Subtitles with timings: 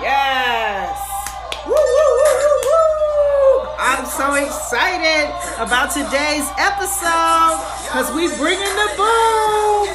[0.00, 0.98] Yes.
[1.66, 3.68] Woo, woo, woo, woo, woo.
[3.78, 5.30] I'm so excited
[5.62, 9.86] about today's episode because we bringing the boom.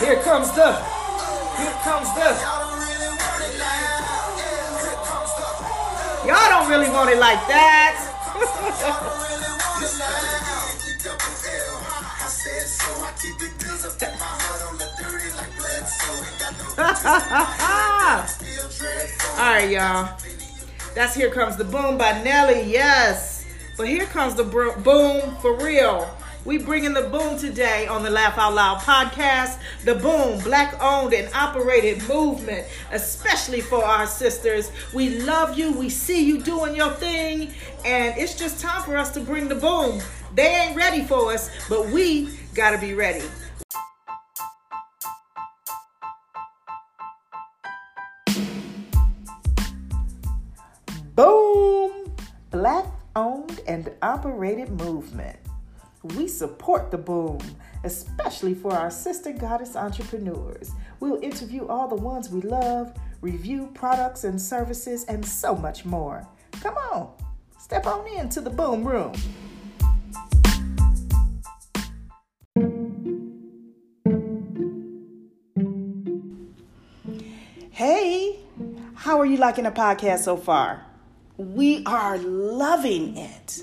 [0.00, 2.32] Here comes the, here comes the.
[6.26, 8.04] Y'all don't really want it like that.
[16.80, 16.84] All
[19.36, 20.16] right, y'all.
[20.94, 23.44] That's Here Comes the Boom by Nelly, yes.
[23.76, 26.08] But here comes the boom for real.
[26.44, 29.58] We bringing the boom today on the Laugh Out Loud podcast.
[29.84, 34.70] The boom, black owned and operated movement, especially for our sisters.
[34.94, 35.72] We love you.
[35.72, 37.50] We see you doing your thing.
[37.84, 40.00] And it's just time for us to bring the boom.
[40.34, 43.24] They ain't ready for us, but we got to be ready.
[52.58, 55.38] Black owned and operated movement.
[56.02, 57.38] We support the boom,
[57.84, 60.72] especially for our sister goddess entrepreneurs.
[60.98, 66.26] We'll interview all the ones we love, review products and services, and so much more.
[66.60, 67.12] Come on,
[67.60, 69.12] step on into the boom room.
[77.70, 78.40] Hey,
[78.96, 80.87] how are you liking the podcast so far?
[81.38, 83.62] We are loving it.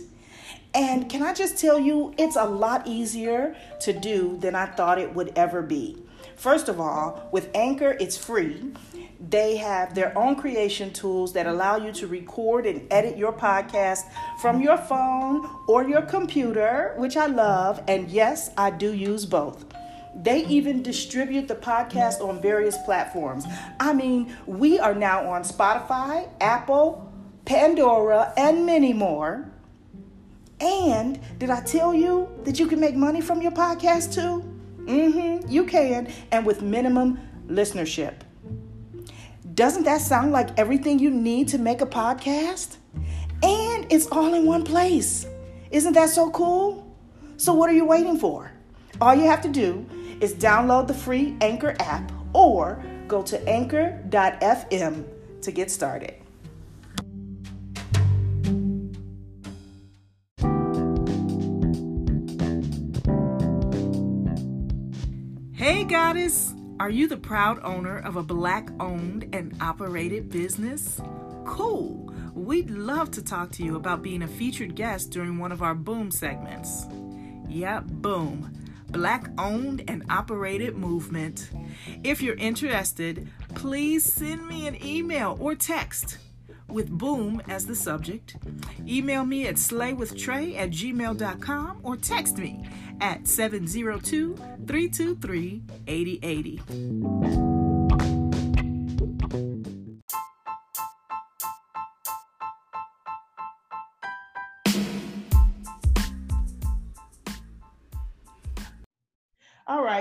[0.73, 4.97] And can I just tell you, it's a lot easier to do than I thought
[4.97, 6.01] it would ever be.
[6.37, 8.71] First of all, with Anchor, it's free.
[9.19, 14.03] They have their own creation tools that allow you to record and edit your podcast
[14.39, 17.83] from your phone or your computer, which I love.
[17.89, 19.65] And yes, I do use both.
[20.15, 23.43] They even distribute the podcast on various platforms.
[23.81, 27.11] I mean, we are now on Spotify, Apple,
[27.45, 29.45] Pandora, and many more.
[30.59, 34.43] And did I tell you that you can make money from your podcast too?
[34.85, 38.13] Mm-hmm, you can, and with minimum listenership.
[39.53, 42.77] Doesn't that sound like everything you need to make a podcast?
[43.43, 45.25] And it's all in one place.
[45.71, 46.85] Isn't that so cool?
[47.37, 48.51] So, what are you waiting for?
[49.01, 49.85] All you have to do
[50.21, 55.05] is download the free Anchor app or go to anchor.fm
[55.41, 56.24] to get started.
[65.65, 66.53] Hey, Goddess!
[66.79, 71.01] Are you the proud owner of a black owned and operated business?
[71.43, 72.13] Cool!
[72.35, 75.73] We'd love to talk to you about being a featured guest during one of our
[75.73, 76.85] Boom segments.
[77.49, 78.53] Yep, Boom.
[78.91, 81.49] Black owned and operated movement.
[82.03, 86.19] If you're interested, please send me an email or text
[86.67, 88.37] with boom as the subject.
[88.87, 92.63] Email me at slaywithtrey at gmail.com or text me
[93.01, 97.54] at 702 323 8080.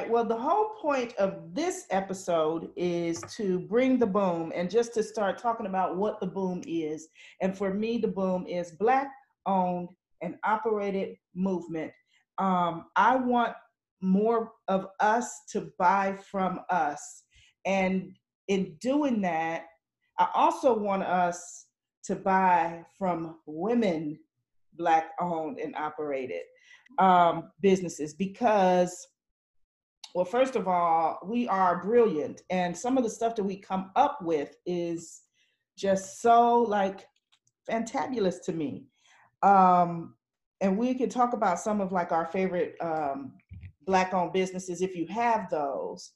[0.05, 0.13] Right.
[0.13, 5.03] Well, the whole point of this episode is to bring the boom and just to
[5.03, 7.09] start talking about what the boom is.
[7.41, 9.09] And for me, the boom is Black
[9.47, 9.89] owned
[10.21, 11.93] and operated movement.
[12.39, 13.55] Um, I want
[14.01, 17.23] more of us to buy from us.
[17.65, 18.15] And
[18.49, 19.65] in doing that,
[20.19, 21.67] I also want us
[22.05, 24.19] to buy from women,
[24.75, 26.43] Black owned and operated
[26.99, 29.07] um, businesses because
[30.15, 33.91] well, first of all, we are brilliant, and some of the stuff that we come
[33.97, 35.23] up with is
[35.77, 37.07] just so like
[37.69, 38.87] fantabulous to me.
[39.43, 40.15] Um,
[40.61, 43.33] and we could talk about some of like our favorite um,
[43.87, 46.13] black-owned businesses if you have those.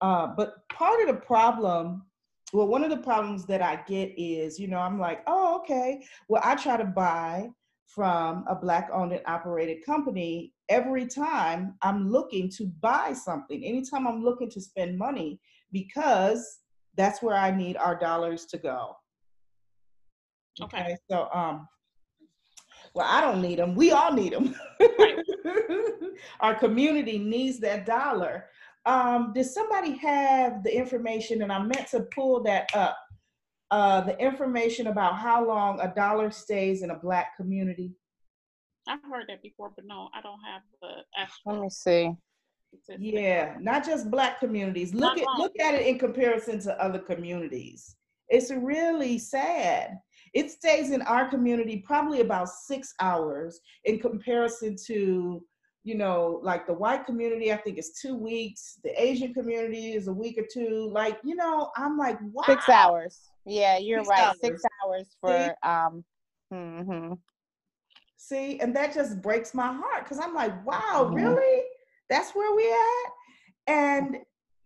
[0.00, 2.04] Uh, but part of the problem,
[2.52, 6.04] well, one of the problems that I get is, you know, I'm like, oh, okay.
[6.28, 7.48] Well, I try to buy
[7.86, 14.06] from a black owned and operated company every time I'm looking to buy something, anytime
[14.06, 15.40] I'm looking to spend money,
[15.72, 16.60] because
[16.96, 18.96] that's where I need our dollars to go.
[20.60, 20.80] Okay.
[20.80, 21.68] okay so, um,
[22.94, 23.74] well, I don't need them.
[23.74, 24.54] We all need them.
[24.98, 25.18] Right.
[26.40, 28.46] our community needs that dollar.
[28.86, 31.42] Um, does somebody have the information?
[31.42, 32.96] And I meant to pull that up
[33.74, 37.90] uh, the information about how long a dollar stays in a black community?
[38.86, 41.54] I've heard that before, but no, I don't have the actual.
[41.54, 42.12] Let me see.
[42.98, 44.94] Yeah, not just black communities.
[44.94, 45.38] Look not at wrong.
[45.38, 47.96] look at it in comparison to other communities.
[48.28, 49.98] It's really sad.
[50.34, 55.44] It stays in our community probably about six hours in comparison to,
[55.82, 58.78] you know, like the white community, I think it's two weeks.
[58.84, 60.88] The Asian community is a week or two.
[60.92, 62.44] Like, you know, I'm like, wow.
[62.46, 63.30] Six hours.
[63.46, 64.26] Yeah, you're six right.
[64.26, 64.36] Hours.
[64.42, 65.68] Six hours for See?
[65.68, 66.04] um
[66.52, 67.12] mm-hmm.
[68.16, 71.14] See, and that just breaks my heart because I'm like, wow, mm-hmm.
[71.14, 71.62] really?
[72.08, 73.12] That's where we at?
[73.66, 74.16] And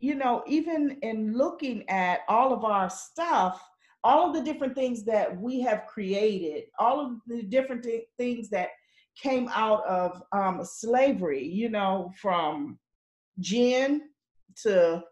[0.00, 3.60] you know, even in looking at all of our stuff,
[4.04, 8.48] all of the different things that we have created, all of the different th- things
[8.50, 8.68] that
[9.20, 12.78] came out of um, slavery, you know, from
[13.40, 14.02] gin
[14.62, 15.02] to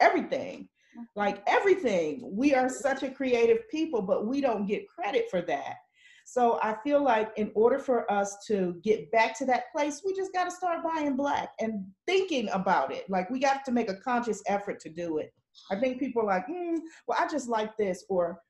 [0.00, 0.68] everything,
[1.16, 2.20] like everything.
[2.22, 5.76] We are such a creative people, but we don't get credit for that.
[6.24, 10.14] So I feel like in order for us to get back to that place, we
[10.14, 13.08] just got to start buying black and thinking about it.
[13.10, 15.32] Like we got to make a conscious effort to do it.
[15.70, 18.40] I think people are like, mm, well, I just like this, or,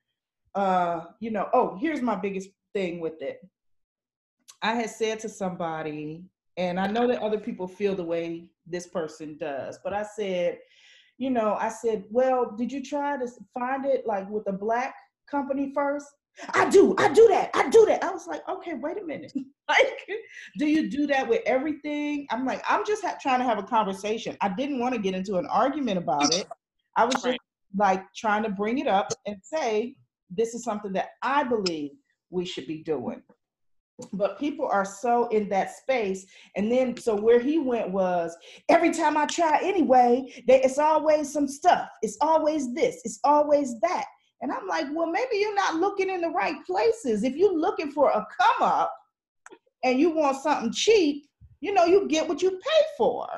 [0.55, 3.41] uh, you know, oh, here's my biggest thing with it.
[4.61, 6.23] I had said to somebody,
[6.57, 10.59] and I know that other people feel the way this person does, but I said,
[11.23, 14.97] you know, I said, well, did you try to find it like with a black
[15.31, 16.05] company first?
[16.53, 18.03] I do, I do that, I do that.
[18.03, 19.33] I was like, okay, wait a minute.
[19.69, 20.09] like,
[20.59, 22.27] do you do that with everything?
[22.33, 24.37] I'm like, I'm just ha- trying to have a conversation.
[24.41, 26.49] I didn't want to get into an argument about it.
[26.97, 27.39] I was just
[27.77, 29.95] like trying to bring it up and say,
[30.29, 31.93] this is something that I believe
[32.31, 33.23] we should be doing.
[34.13, 36.27] But people are so in that space.
[36.57, 38.37] And then, so where he went was
[38.69, 41.89] every time I try anyway, they, it's always some stuff.
[42.03, 44.07] It's always this, it's always that.
[44.41, 47.23] And I'm like, well, maybe you're not looking in the right places.
[47.23, 48.93] If you're looking for a come up
[49.85, 51.27] and you want something cheap,
[51.61, 53.29] you know, you get what you pay for.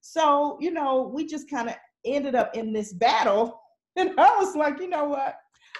[0.00, 3.60] So, you know, we just kind of ended up in this battle.
[3.96, 5.34] And I was like, you know what?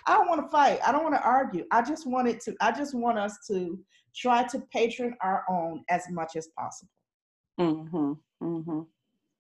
[0.09, 0.81] I don't want to fight.
[0.85, 1.65] I don't want to argue.
[1.71, 3.79] I just wanted to, I just want us to
[4.19, 6.91] try to patron our own as much as possible.
[7.61, 8.13] Mm-hmm.
[8.43, 8.81] Mm-hmm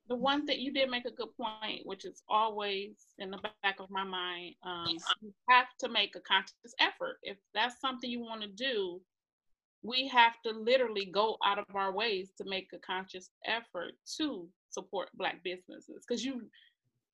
[0.09, 3.79] the one that you did make a good point, which is always in the back
[3.79, 4.55] of my mind.
[4.65, 4.87] Um,
[5.21, 7.19] you have to make a conscious effort.
[7.23, 9.01] If that's something you want to do,
[9.83, 14.49] we have to literally go out of our ways to make a conscious effort to
[14.71, 16.05] support Black businesses.
[16.09, 16.43] Because you,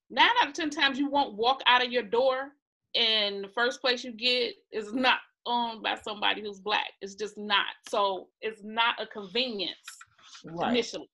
[0.09, 2.51] nine out of 10 times, you won't walk out of your door
[2.95, 6.91] and the first place you get is not owned by somebody who's Black.
[7.01, 7.67] It's just not.
[7.89, 9.75] So it's not a convenience
[10.45, 10.71] right.
[10.71, 11.09] initially.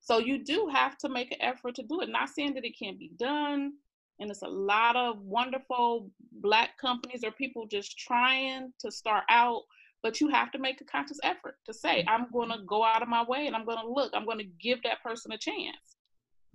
[0.00, 2.08] So you do have to make an effort to do it.
[2.08, 3.72] Not saying that it can't be done.
[4.20, 6.10] And it's a lot of wonderful
[6.40, 9.62] black companies or people just trying to start out,
[10.02, 12.08] but you have to make a conscious effort to say, mm-hmm.
[12.08, 14.38] I'm going to go out of my way and I'm going to look, I'm going
[14.38, 15.96] to give that person a chance.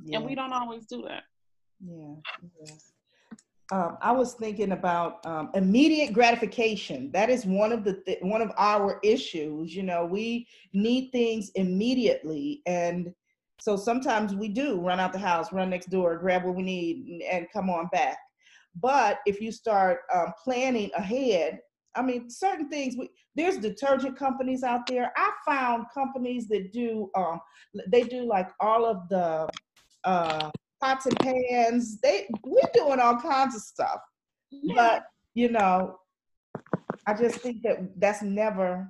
[0.04, 0.18] Yeah.
[0.18, 1.24] And we don't always do that.
[1.86, 2.16] Yeah.
[2.64, 2.74] yeah.
[3.72, 7.12] Um, I was thinking about um, immediate gratification.
[7.12, 9.76] That is one of the th- one of our issues.
[9.76, 13.14] You know, we need things immediately, and
[13.60, 17.22] so sometimes we do run out the house, run next door, grab what we need,
[17.30, 18.18] and come on back.
[18.76, 21.60] But if you start um, planning ahead,
[21.96, 22.96] I mean, certain things.
[22.96, 25.12] We, there's detergent companies out there.
[25.18, 27.10] I found companies that do.
[27.18, 27.42] Um,
[27.92, 29.50] they do like all of the
[30.06, 30.52] uh,
[30.82, 32.00] pots and pans.
[32.02, 34.00] They we're doing all kinds of stuff.
[34.52, 34.74] Yeah.
[34.76, 36.00] But you know,
[37.06, 38.88] I just think that that's never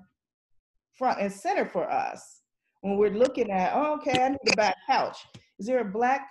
[0.97, 2.41] front and center for us
[2.81, 5.17] when we're looking at, oh, okay, I need a back couch.
[5.59, 6.27] Is there a black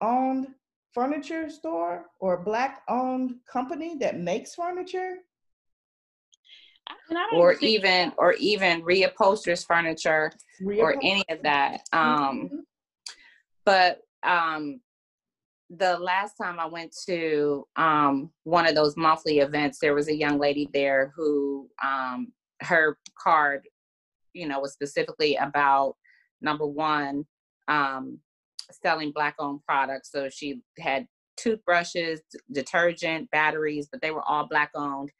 [0.00, 0.48] owned
[0.92, 5.16] furniture store or a black owned company that makes furniture?
[7.32, 10.32] or even or even reupholsters furniture
[10.78, 12.56] or any of that um mm-hmm.
[13.64, 14.80] but um
[15.70, 20.16] the last time i went to um one of those monthly events there was a
[20.16, 22.32] young lady there who um
[22.62, 23.62] her card
[24.32, 25.96] you know was specifically about
[26.40, 27.24] number one
[27.68, 28.18] um,
[28.82, 30.10] selling black owned products.
[30.10, 31.06] So she had
[31.36, 35.10] toothbrushes detergent batteries but they were all black owned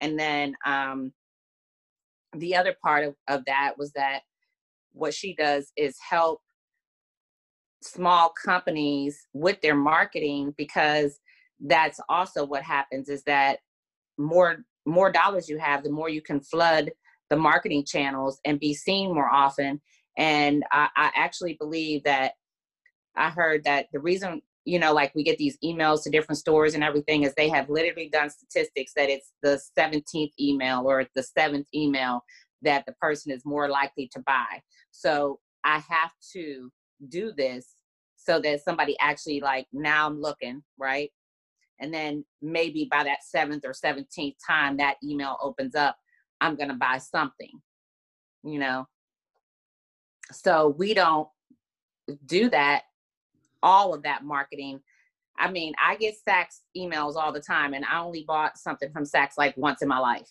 [0.00, 1.12] and then um,
[2.36, 4.20] the other part of, of that was that
[4.92, 6.40] what she does is help
[7.84, 11.18] small companies with their marketing because
[11.60, 13.58] that's also what happens is that
[14.18, 16.90] more more dollars you have the more you can flood
[17.30, 19.80] the marketing channels and be seen more often.
[20.16, 22.32] And I, I actually believe that
[23.16, 26.74] I heard that the reason, you know, like we get these emails to different stores
[26.74, 31.22] and everything is they have literally done statistics that it's the 17th email or the
[31.22, 32.22] seventh email
[32.62, 34.60] that the person is more likely to buy.
[34.90, 36.70] So I have to
[37.08, 37.73] do this
[38.24, 41.10] so that somebody actually like now i'm looking right?
[41.80, 45.96] And then maybe by that seventh or 17th time that email opens up
[46.40, 47.50] i'm to buy something
[48.44, 48.86] you know?
[50.32, 51.28] So we don't
[52.26, 52.82] do that
[53.62, 54.80] all of that marketing.
[55.38, 59.04] I mean i get saks emails all the time and i only bought something from
[59.04, 60.28] saks like once in my life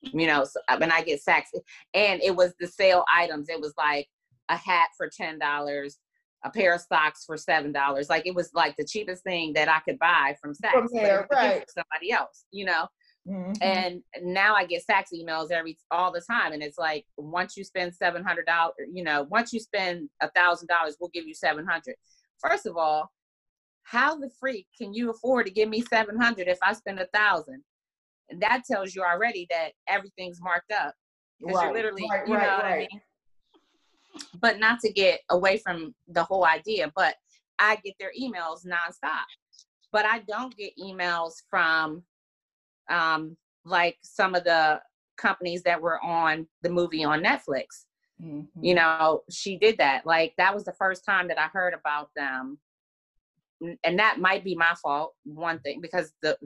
[0.00, 0.44] you know?
[0.44, 1.48] So uh, when i get saks
[1.92, 4.08] and it was the sale items it was like
[4.48, 5.98] a hat for ten dollars
[6.44, 8.08] a pair of socks for seven dollars.
[8.08, 10.72] Like it was like the cheapest thing that I could buy from Saks.
[10.72, 11.64] From there, right.
[11.70, 12.86] somebody else, you know.
[13.28, 13.52] Mm-hmm.
[13.60, 17.64] And now I get Saks emails every all the time, and it's like once you
[17.64, 21.34] spend seven hundred dollars, you know, once you spend a thousand dollars, we'll give you
[21.34, 21.96] seven hundred.
[22.38, 23.10] First of all,
[23.82, 27.06] how the freak can you afford to give me seven hundred if I spend a
[27.12, 27.62] thousand?
[28.30, 30.94] And that tells you already that everything's marked up
[31.40, 33.00] because right, you're literally, right, you know right, what I mean
[34.40, 37.14] but not to get away from the whole idea, but
[37.58, 39.24] I get their emails nonstop.
[39.92, 42.02] But I don't get emails from
[42.90, 44.80] um, like some of the
[45.16, 47.84] companies that were on the movie on Netflix.
[48.22, 48.64] Mm-hmm.
[48.64, 50.06] You know, she did that.
[50.06, 52.58] Like that was the first time that I heard about them.
[53.84, 56.36] And that might be my fault, one thing, because the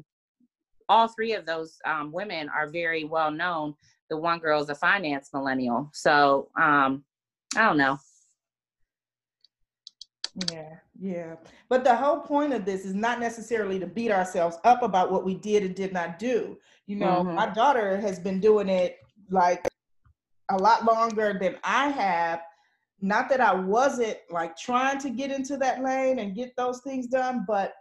[0.89, 3.75] all three of those um, women are very well known.
[4.11, 5.91] The one girl is a finance millennial.
[5.95, 7.05] So um,
[7.57, 7.99] I don't know.
[10.51, 11.35] Yeah, yeah.
[11.69, 15.25] But the whole point of this is not necessarily to beat ourselves up about what
[15.25, 16.59] we did and did not do.
[16.87, 17.35] You know, mm-hmm.
[17.35, 18.97] my daughter has been doing it
[19.31, 19.67] like
[20.51, 22.41] a lot longer than I have.
[23.01, 27.09] Not that I wasn't like trying to get into that lane and get those things
[27.09, 27.75] done, but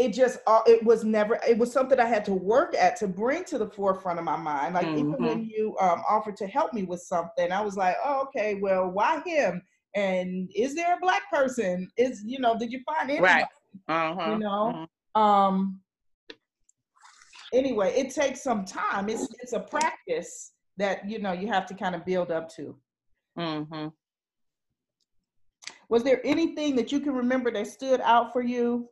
[0.00, 3.06] it just uh, it was never it was something i had to work at to
[3.06, 4.74] bring to the forefront of my mind.
[4.74, 4.98] Like mm-hmm.
[4.98, 8.54] even when you um, offered to help me with something i was like oh, okay
[8.54, 9.62] well why him?
[9.96, 11.90] And is there a black person?
[11.98, 13.34] Is you know did you find anybody?
[13.34, 13.46] Right
[13.88, 14.30] uh-huh.
[14.32, 14.86] you know?
[15.14, 15.20] Uh-huh.
[15.20, 15.80] um
[17.52, 19.10] anyway it takes some time.
[19.10, 22.74] It's it's a practice that you know you have to kind of build up to.
[23.38, 23.86] Mm-hmm.
[25.88, 28.88] was there anything that you can remember that stood out for you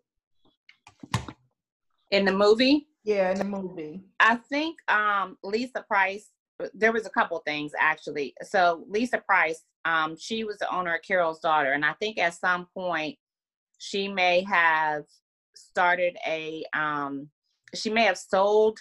[2.11, 2.89] in the movie?
[3.05, 4.03] Yeah, in the movie.
[4.21, 6.31] I think um Lisa Price,
[6.75, 8.35] there was a couple things actually.
[8.43, 12.35] So Lisa Price, um, she was the owner of Carol's daughter, and I think at
[12.35, 13.17] some point
[13.79, 15.05] she may have
[15.55, 17.29] started a um
[17.75, 18.79] she may have sold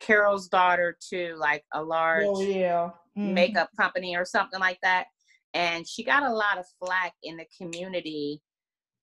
[0.00, 2.90] Carol's daughter to like a large oh, yeah.
[3.16, 3.34] mm-hmm.
[3.34, 5.06] makeup company or something like that.
[5.52, 8.40] And she got a lot of flack in the community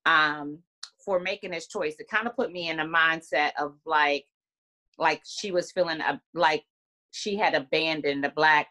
[0.05, 0.59] um,
[1.07, 1.95] for making this choice.
[1.99, 4.25] It kind of put me in a mindset of like,
[4.97, 6.65] like she was feeling a, like
[7.11, 8.67] she had abandoned the black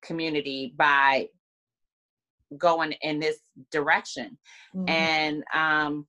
[0.00, 1.26] community by
[2.56, 3.38] going in this
[3.72, 4.38] direction.
[4.72, 4.88] Mm-hmm.
[4.88, 6.06] And um,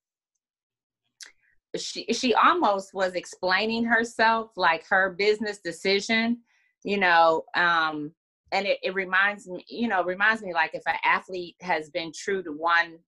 [1.76, 6.42] she she almost was explaining herself like her business decision,
[6.84, 8.12] you know, um,
[8.52, 12.12] and it, it reminds me, you know, reminds me like if an athlete has been
[12.14, 13.00] true to one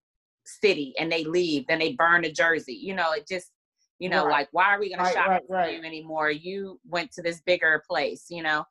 [0.44, 2.74] city and they leave, then they burn a jersey.
[2.74, 3.50] You know, it just,
[3.98, 4.32] you know, right.
[4.32, 6.30] like why are we going right, to shop right, for you anymore?
[6.30, 8.64] You went to this bigger place, you know.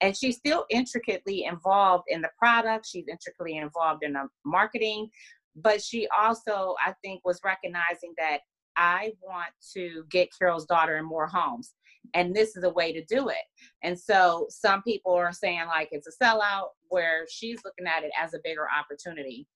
[0.00, 2.86] And she's still intricately involved in the product.
[2.86, 5.08] She's intricately involved in the marketing,
[5.56, 8.38] but she also, I think, was recognizing that
[8.76, 11.74] I want to get Carol's daughter in more homes.
[12.14, 13.44] And this is a way to do it.
[13.82, 18.10] And so some people are saying like it's a sellout, where she's looking at it
[18.20, 19.46] as a bigger opportunity.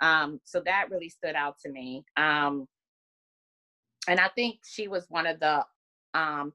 [0.00, 2.04] Um, so that really stood out to me.
[2.16, 2.66] Um,
[4.08, 5.64] and I think she was one of the
[6.14, 6.52] um,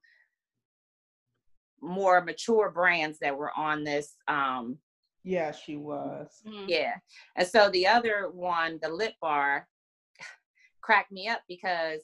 [1.81, 4.15] more mature brands that were on this.
[4.27, 4.77] Um,
[5.23, 6.41] yeah, she was.
[6.47, 6.65] Mm-hmm.
[6.67, 6.93] Yeah.
[7.35, 9.67] And so the other one, the lip bar,
[10.81, 12.01] cracked me up because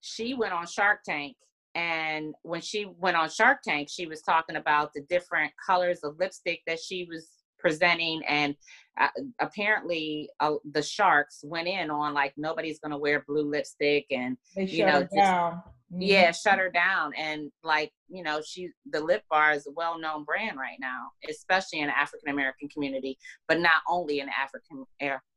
[0.00, 1.36] she went on Shark Tank.
[1.74, 6.18] And when she went on Shark Tank, she was talking about the different colors of
[6.18, 7.28] lipstick that she was
[7.62, 8.54] presenting and
[9.00, 9.08] uh,
[9.40, 14.64] apparently uh, the sharks went in on like nobody's gonna wear blue lipstick and they
[14.64, 16.02] you know just, mm-hmm.
[16.02, 20.24] yeah shut her down and like you know she the lip bar is a well-known
[20.24, 23.16] brand right now especially in the african american community
[23.48, 24.84] but not only in african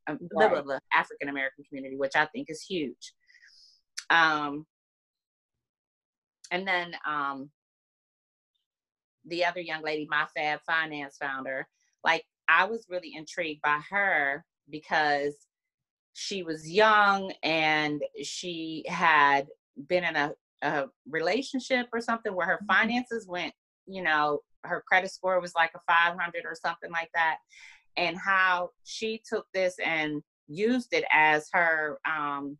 [0.07, 0.79] um, right.
[0.93, 3.13] african american community which i think is huge
[4.09, 4.65] um
[6.51, 7.49] and then um
[9.27, 11.67] the other young lady my fab finance founder
[12.05, 15.35] like I was really intrigued by her because
[16.13, 19.47] she was young and she had
[19.87, 22.73] been in a, a relationship or something where her mm-hmm.
[22.73, 23.53] finances went,
[23.85, 27.37] you know, her credit score was like a 500 or something like that.
[27.97, 32.57] And how she took this and used it as her um,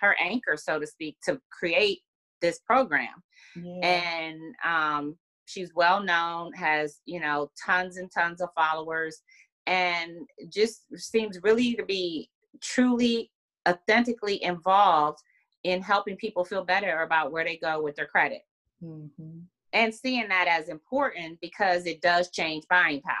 [0.00, 2.00] her anchor, so to speak, to create
[2.40, 3.22] this program.
[3.56, 3.86] Yeah.
[3.86, 9.22] And um, she's well known, has you know tons and tons of followers,
[9.66, 13.30] and just seems really to be truly
[13.68, 15.20] authentically involved
[15.64, 18.42] in helping people feel better about where they go with their credit.
[18.82, 19.40] Mm-hmm.
[19.72, 23.14] And seeing that as important because it does change buying power.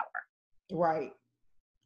[0.70, 1.12] Right.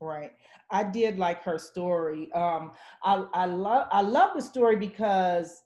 [0.00, 0.32] Right.
[0.70, 2.32] I did like her story.
[2.32, 5.62] Um, I, I love I love the story because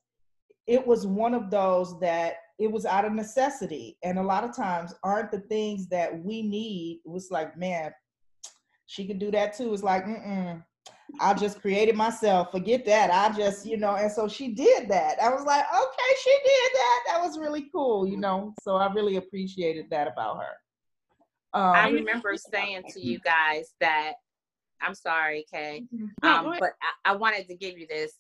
[0.66, 3.96] it was one of those that it was out of necessity.
[4.02, 7.00] And a lot of times aren't the things that we need.
[7.04, 7.92] It was like, man,
[8.86, 9.72] she could do that too.
[9.72, 10.62] It's like, mm
[11.20, 12.50] I just created myself.
[12.50, 13.10] Forget that.
[13.10, 15.20] I just, you know, and so she did that.
[15.22, 17.00] I was like, okay, she did that.
[17.06, 18.52] That was really cool, you know.
[18.62, 21.60] So I really appreciated that about her.
[21.60, 24.14] Um, I remember saying to you guys that
[24.82, 26.26] I'm sorry, Kay, mm-hmm.
[26.26, 26.72] um, but
[27.04, 28.14] I, I wanted to give you this.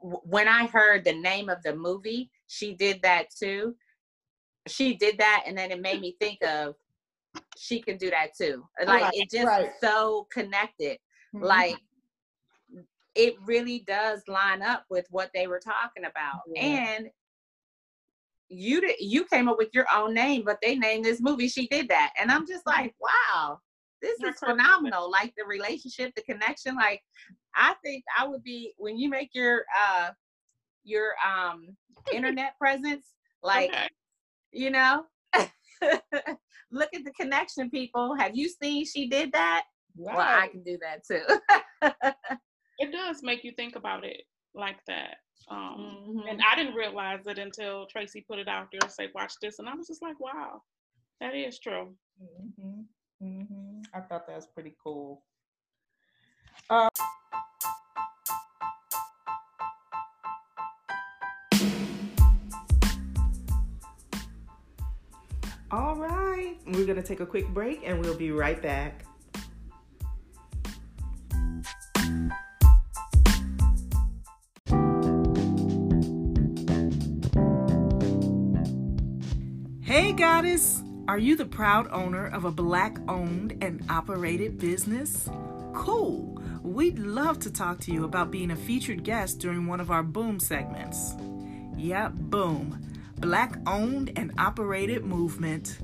[0.00, 3.76] When I heard the name of the movie, she did that too.
[4.68, 6.74] She did that, and then it made me think of
[7.56, 8.66] she can do that too.
[8.84, 9.70] Like right, it just right.
[9.80, 10.98] so connected.
[11.34, 11.44] Mm-hmm.
[11.44, 11.76] Like
[13.14, 16.40] it really does line up with what they were talking about.
[16.54, 16.62] Yeah.
[16.62, 17.08] And
[18.48, 21.48] you did, you came up with your own name, but they named this movie.
[21.48, 23.58] She did that, and I'm just like, wow,
[24.06, 25.10] this is phenomenal.
[25.10, 26.74] Like the relationship, the connection.
[26.76, 27.02] Like
[27.54, 30.10] I think I would be when you make your uh
[30.84, 31.76] your um
[32.12, 33.88] internet presence, like okay.
[34.52, 35.04] you know.
[36.72, 38.16] Look at the connection, people.
[38.16, 39.64] Have you seen she did that?
[39.98, 40.16] Right.
[40.16, 41.92] Well, I can do that too.
[42.78, 44.22] it does make you think about it
[44.54, 45.16] like that.
[45.48, 46.28] Um, mm-hmm.
[46.28, 49.58] And I didn't realize it until Tracy put it out there and say, "Watch this,"
[49.58, 50.62] and I was just like, "Wow,
[51.20, 52.82] that is true." Mm-hmm.
[53.22, 53.82] Mm-hmm.
[53.94, 55.22] I thought that was pretty cool.
[56.68, 56.88] Uh-
[65.72, 69.04] All right, we're going to take a quick break and we'll be right back.
[79.82, 80.82] Hey, goddess.
[81.08, 85.28] Are you the proud owner of a black owned and operated business?
[85.72, 86.42] Cool.
[86.64, 90.02] We'd love to talk to you about being a featured guest during one of our
[90.02, 91.14] Boom segments.
[91.76, 92.84] Yep, Boom.
[93.18, 95.78] Black owned and operated movement.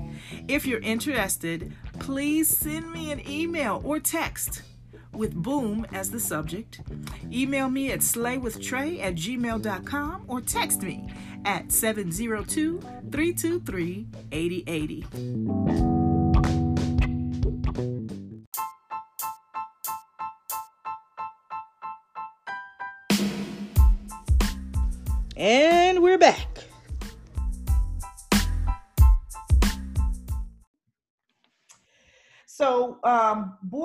[0.48, 4.62] If you're interested, please send me an email or text
[5.12, 6.80] with boom as the subject.
[7.32, 11.08] Email me at slaywithtrey at gmail.com or text me
[11.44, 16.01] at 702 323 8080.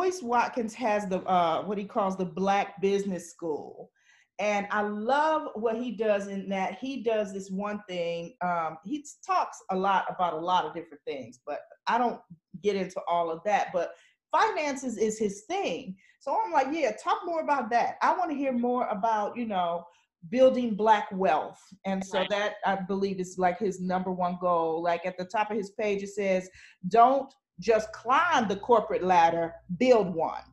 [0.08, 3.92] Boyce Watkins has the uh, what he calls the Black Business School,
[4.40, 8.34] and I love what he does in that he does this one thing.
[8.42, 12.22] Um, he talks a lot about a lot of different things, but I don't
[12.64, 13.74] get into all of that.
[13.74, 13.96] But
[14.32, 15.98] finances is his thing.
[16.20, 17.98] So I'm like, yeah, talk more about that.
[18.02, 19.84] I want to hear more about, you know,
[20.30, 21.60] building black wealth.
[21.86, 24.82] And so that I believe is like his number one goal.
[24.82, 26.50] Like at the top of his page, it says,
[26.88, 30.44] don't just climb the corporate ladder, build one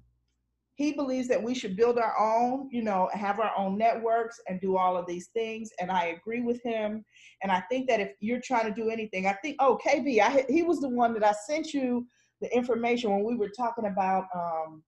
[0.77, 4.61] he believes that we should build our own, you know, have our own networks and
[4.61, 5.71] do all of these things.
[5.81, 7.05] And I agree with him.
[7.43, 10.45] And I think that if you're trying to do anything, I think, oh, KB, I,
[10.49, 12.07] he was the one that I sent you
[12.41, 14.83] the information when we were talking about um,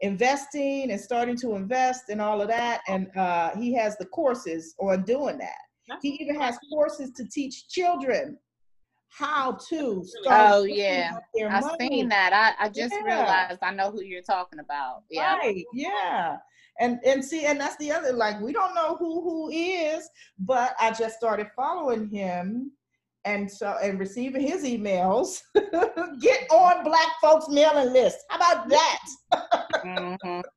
[0.00, 2.80] investing and starting to invest and all of that.
[2.88, 5.98] And uh, he has the courses on doing that.
[6.02, 8.38] He even has courses to teach children
[9.10, 10.52] how to start.
[10.52, 11.18] Oh yeah,
[11.50, 11.88] I've money.
[11.88, 12.32] seen that.
[12.32, 13.02] I, I just yeah.
[13.02, 15.02] realized I know who you're talking about.
[15.10, 15.36] Yeah.
[15.36, 15.64] Right.
[15.72, 16.36] Yeah.
[16.80, 18.12] And and see, and that's the other.
[18.12, 22.70] Like we don't know who who is, but I just started following him,
[23.24, 25.40] and so and receiving his emails.
[26.20, 28.18] Get on Black folks mailing list.
[28.28, 29.04] How about that?
[29.84, 30.40] mm-hmm.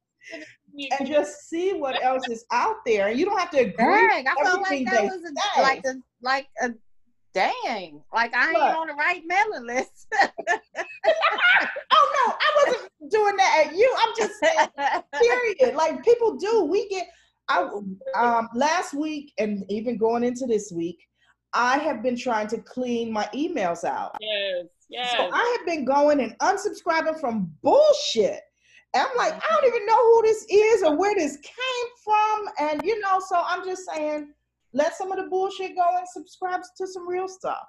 [1.00, 3.08] and just see what else is out there.
[3.08, 4.08] And you don't have to agree.
[4.08, 5.24] Dang, I felt like that was
[5.58, 6.70] a, like a like a
[7.34, 8.76] dang, like I ain't what?
[8.76, 10.08] on the right mailing list.
[11.92, 13.94] oh no, I wasn't doing that at you.
[14.00, 15.76] I'm just saying, period.
[15.76, 16.66] Like people do.
[16.66, 17.08] We get
[17.50, 17.68] I
[18.16, 20.98] um last week and even going into this week,
[21.54, 24.16] I have been trying to clean my emails out.
[24.20, 25.12] Yes, yes.
[25.12, 28.42] So I have been going and unsubscribing from bullshit.
[28.94, 32.50] And I'm like, I don't even know who this is or where this came from.
[32.60, 34.34] And you know, so I'm just saying,
[34.74, 37.66] let some of the bullshit go and subscribe to some real stuff.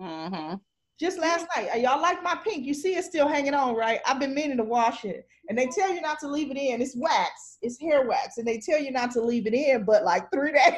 [0.00, 0.54] Mm-hmm.
[0.98, 2.66] Just last night, y'all like my pink?
[2.66, 4.00] You see, it's still hanging on, right?
[4.06, 6.82] I've been meaning to wash it, and they tell you not to leave it in.
[6.82, 10.04] It's wax, it's hair wax, and they tell you not to leave it in, but
[10.04, 10.74] like three days.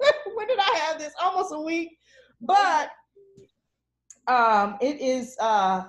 [0.34, 1.12] when did I have this?
[1.22, 1.96] Almost a week.
[2.40, 2.90] But
[4.26, 5.84] um, it is uh,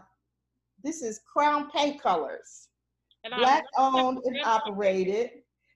[0.83, 2.67] this is Crown Paint Colors,
[3.23, 5.31] and black owned and operated.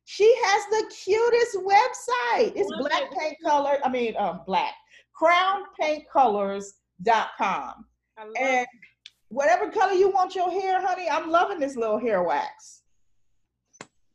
[0.06, 2.54] She has the cutest website.
[2.56, 3.80] It's Black Paint Color.
[3.84, 4.76] I mean, um, black
[5.20, 7.86] crownpaintcolors.com.
[8.39, 8.68] And
[9.30, 12.84] whatever color you want your hair, honey, I'm loving this little hair wax.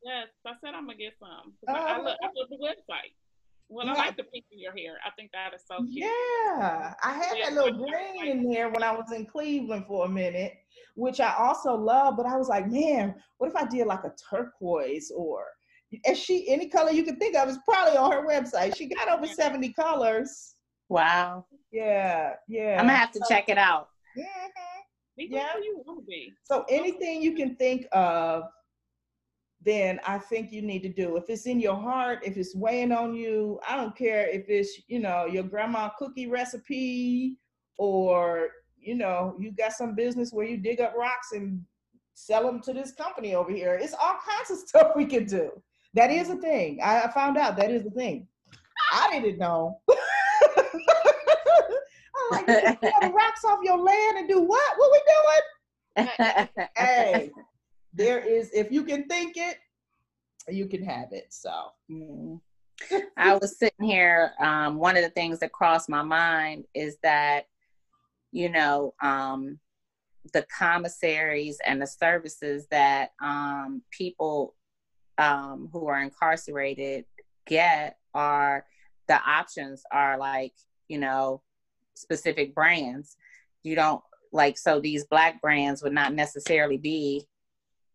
[0.02, 1.52] Yes, I said I'm gonna get some.
[1.68, 3.12] Uh, I, love, I love the website.
[3.68, 3.92] Well, yeah.
[3.92, 4.98] I like the pink in your hair.
[5.04, 6.06] I think that is so cute.
[6.06, 10.06] Yeah, I had yeah, that little green in there when I was in Cleveland for
[10.06, 10.54] a minute,
[10.94, 12.16] which I also love.
[12.16, 15.44] But I was like, man, what if I did like a turquoise or
[16.04, 18.76] and she any color you can think of is probably on her website.
[18.76, 20.54] She got over 70 colors.
[20.88, 21.46] Wow.
[21.72, 22.76] Yeah, yeah.
[22.78, 23.88] I'm gonna have to so, check it out.
[24.16, 25.34] Mm-hmm.
[25.34, 25.48] Yeah.
[25.62, 26.32] You want to be.
[26.44, 28.44] So anything you can think of,
[29.62, 31.16] then I think you need to do.
[31.16, 34.80] If it's in your heart, if it's weighing on you, I don't care if it's,
[34.88, 37.36] you know, your grandma cookie recipe
[37.76, 38.48] or,
[38.78, 41.62] you know, you got some business where you dig up rocks and
[42.14, 43.74] sell them to this company over here.
[43.74, 45.50] It's all kinds of stuff we can do.
[45.94, 46.80] That is a thing.
[46.82, 48.26] I, found out that is a thing.
[48.92, 49.80] I didn't know.
[49.90, 49.96] I'm
[52.30, 54.72] like, the rocks off your land and do what?
[54.76, 55.00] What we
[55.96, 56.08] doing?
[56.76, 57.30] hey,
[57.92, 59.58] there is, if you can think it,
[60.48, 61.26] you can have it.
[61.30, 61.52] So.
[61.90, 62.40] Mm.
[63.16, 64.32] I was sitting here.
[64.40, 67.46] Um, one of the things that crossed my mind is that,
[68.32, 69.58] you know, um,
[70.32, 74.54] the commissaries and the services that um, people
[75.20, 77.04] um, who are incarcerated
[77.46, 78.64] get are
[79.06, 80.52] the options are like
[80.88, 81.42] you know
[81.94, 83.16] specific brands.
[83.62, 84.02] You don't
[84.32, 87.26] like so these black brands would not necessarily be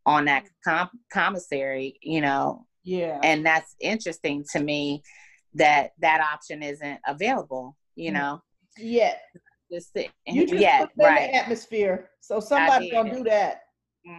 [0.05, 2.65] on that com- commissary you know?
[2.83, 3.19] Yeah.
[3.23, 5.01] And that's interesting to me
[5.55, 8.15] that that option isn't available you mm.
[8.15, 8.41] know?
[8.77, 9.15] Yeah
[9.71, 11.31] just you just yeah right.
[11.33, 12.09] atmosphere.
[12.21, 13.61] So somebody's gonna do that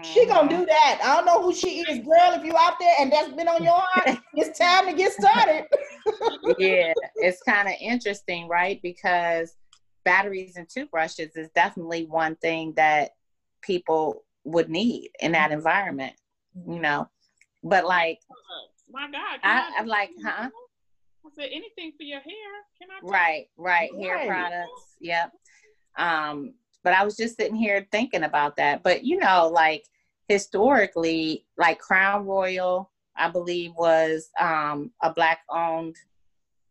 [0.03, 0.65] she gonna do mm-hmm.
[0.65, 1.01] that.
[1.03, 2.33] I don't know who she is, girl.
[2.33, 5.67] If you out there and that's been on your heart, it's time to get started.
[6.59, 8.81] yeah, it's kind of interesting, right?
[8.83, 9.55] Because
[10.05, 13.13] batteries and toothbrushes is definitely one thing that
[13.63, 15.59] people would need in that mm-hmm.
[15.59, 16.15] environment,
[16.67, 17.09] you know.
[17.63, 20.49] But like, uh, my God, I, am like, huh?
[20.51, 22.33] I said anything for your hair.
[22.79, 22.99] Can I?
[23.03, 24.05] Right, right, right.
[24.05, 24.97] Hair products.
[25.01, 25.33] Yep.
[25.99, 26.55] Um,
[26.87, 28.85] but I was just sitting here thinking about that.
[28.85, 29.85] But you know, like
[30.29, 35.97] historically, like Crown Royal, I believe was um, a black owned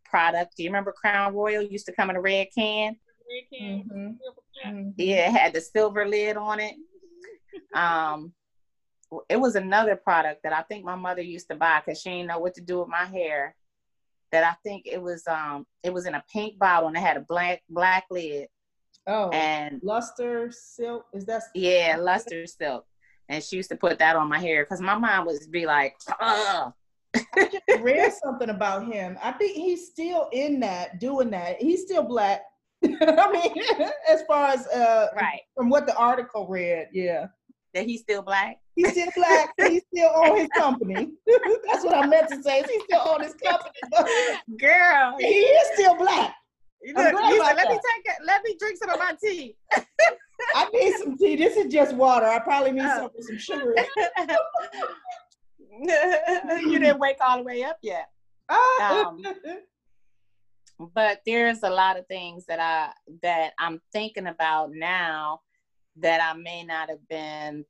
[0.06, 0.56] product.
[0.56, 2.95] Do you remember Crown Royal used to come in a red can?
[3.30, 3.84] Red can.
[3.84, 4.69] Mm-hmm.
[4.69, 4.89] Mm-hmm.
[4.95, 6.75] Yeah, it had the silver lid on it.
[7.73, 8.32] Um,
[9.28, 12.28] it was another product that I think my mother used to buy because she didn't
[12.28, 13.54] know what to do with my hair.
[14.32, 17.17] That I think it was um it was in a pink bottle and it had
[17.17, 18.47] a black black lid.
[19.08, 21.44] Oh, and Lustrasilk is that?
[21.54, 22.82] Yeah, Lustrasilk.
[23.30, 25.96] And she used to put that on my hair because my mom would be like,
[26.20, 26.74] "Ugh."
[27.36, 29.18] I just read something about him.
[29.24, 31.62] I think he's still in that, doing that.
[31.62, 32.41] He's still black.
[32.84, 33.63] I mean,
[34.10, 37.28] as far as uh, right from what the article read, yeah.
[37.74, 38.58] That he's still black.
[38.76, 39.54] He's still black.
[39.58, 41.12] he's still on his company.
[41.68, 42.63] That's what I meant to say.
[42.70, 43.74] He's still on his company.
[44.58, 46.36] Girl, he is still black.
[46.88, 47.69] Look, let that.
[47.69, 48.15] me take it.
[48.26, 49.56] Let me drink some of my tea.
[50.56, 51.36] I need some tea.
[51.36, 52.28] This is just water.
[52.28, 53.10] I probably need oh.
[53.17, 53.76] some, some sugar.
[56.62, 58.10] you didn't wake all the way up yet.
[58.50, 59.21] Um,
[60.93, 62.91] but there's a lot of things that I
[63.24, 65.41] that I'm thinking about now
[65.98, 67.65] that I may not have been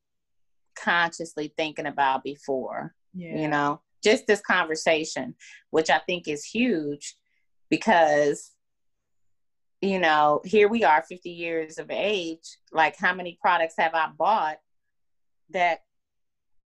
[0.76, 2.94] consciously thinking about before.
[3.14, 3.38] Yeah.
[3.38, 5.36] You know, just this conversation,
[5.70, 7.16] which I think is huge
[7.70, 8.52] because
[9.86, 12.58] you know, here we are 50 years of age.
[12.72, 14.58] Like, how many products have I bought
[15.52, 15.84] that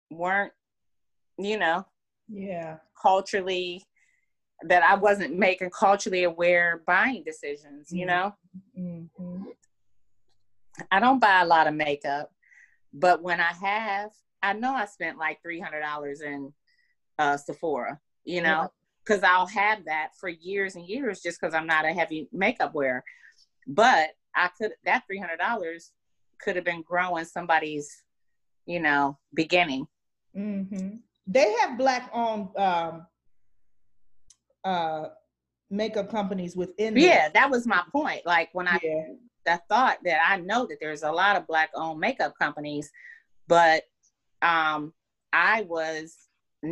[0.09, 0.53] weren't,
[1.37, 1.85] you know,
[2.29, 3.83] yeah, culturally,
[4.63, 8.35] that I wasn't making culturally aware buying decisions, you know?
[8.77, 9.43] Mm-hmm.
[10.91, 12.31] I don't buy a lot of makeup,
[12.93, 16.53] but when I have, I know I spent like $300 in
[17.17, 18.71] uh, Sephora, you know?
[19.07, 22.73] Because I'll have that for years and years just because I'm not a heavy makeup
[22.73, 23.03] wearer.
[23.67, 25.91] But I could that three hundred dollars
[26.41, 28.03] could have been growing somebody's
[28.67, 29.87] you know, beginning.
[30.37, 30.97] Mm-hmm.
[31.25, 33.07] They have black owned um,
[34.63, 35.07] uh,
[35.71, 36.95] makeup companies within.
[36.95, 38.21] Yeah, that was my point.
[38.25, 39.53] Like when I, yeah.
[39.53, 42.91] I thought that I know that there's a lot of black owned makeup companies,
[43.47, 43.83] but
[44.41, 44.93] um,
[45.33, 46.15] I was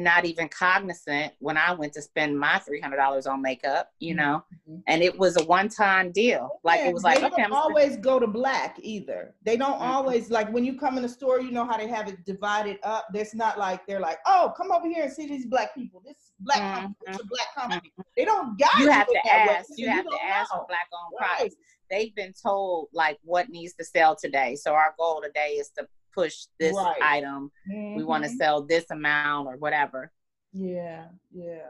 [0.03, 4.15] not even cognizant when I went to spend my three hundred dollars on makeup, you
[4.15, 4.79] know, mm-hmm.
[4.87, 6.59] and it was a one time deal.
[6.63, 9.33] Like yeah, it was like they okay, don't always go to black either.
[9.43, 9.83] They don't mm-hmm.
[9.83, 12.77] always like when you come in the store, you know how they have it divided
[12.83, 13.07] up.
[13.13, 16.01] There's not like they're like, oh, come over here and see these black people.
[16.05, 16.81] This black mm-hmm.
[16.81, 17.91] company, it's a black company.
[17.91, 18.01] Mm-hmm.
[18.17, 18.89] They don't guide you.
[18.91, 19.69] have to ask.
[19.75, 20.59] You, you have to ask know.
[20.59, 21.37] for black owned right.
[21.37, 21.55] products.
[21.89, 24.55] They've been told like what needs to sell today.
[24.55, 27.01] So our goal today is to push this right.
[27.01, 27.51] item.
[27.67, 28.37] We want to mm-hmm.
[28.37, 30.11] sell this amount or whatever.
[30.53, 31.67] Yeah, yeah.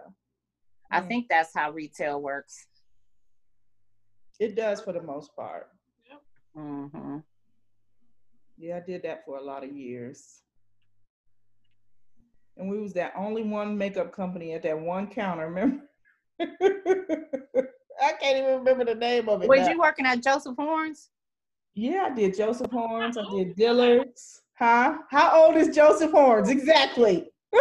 [0.92, 1.08] I yeah.
[1.08, 2.68] think that's how retail works.
[4.40, 5.68] It does for the most part.
[6.10, 6.22] Yep.
[6.58, 7.18] Mm-hmm.
[8.58, 10.42] Yeah, I did that for a lot of years.
[12.58, 15.84] And we was that only one makeup company at that one counter, remember?
[16.40, 19.50] I can't even remember the name of it.
[19.50, 21.10] Was you working at Joseph Horne's?
[21.76, 23.18] Yeah, I did Joseph Horne's.
[23.18, 24.42] I did Dillard's.
[24.58, 25.00] Huh?
[25.10, 26.48] How old is Joseph Horne's?
[26.50, 27.28] Exactly.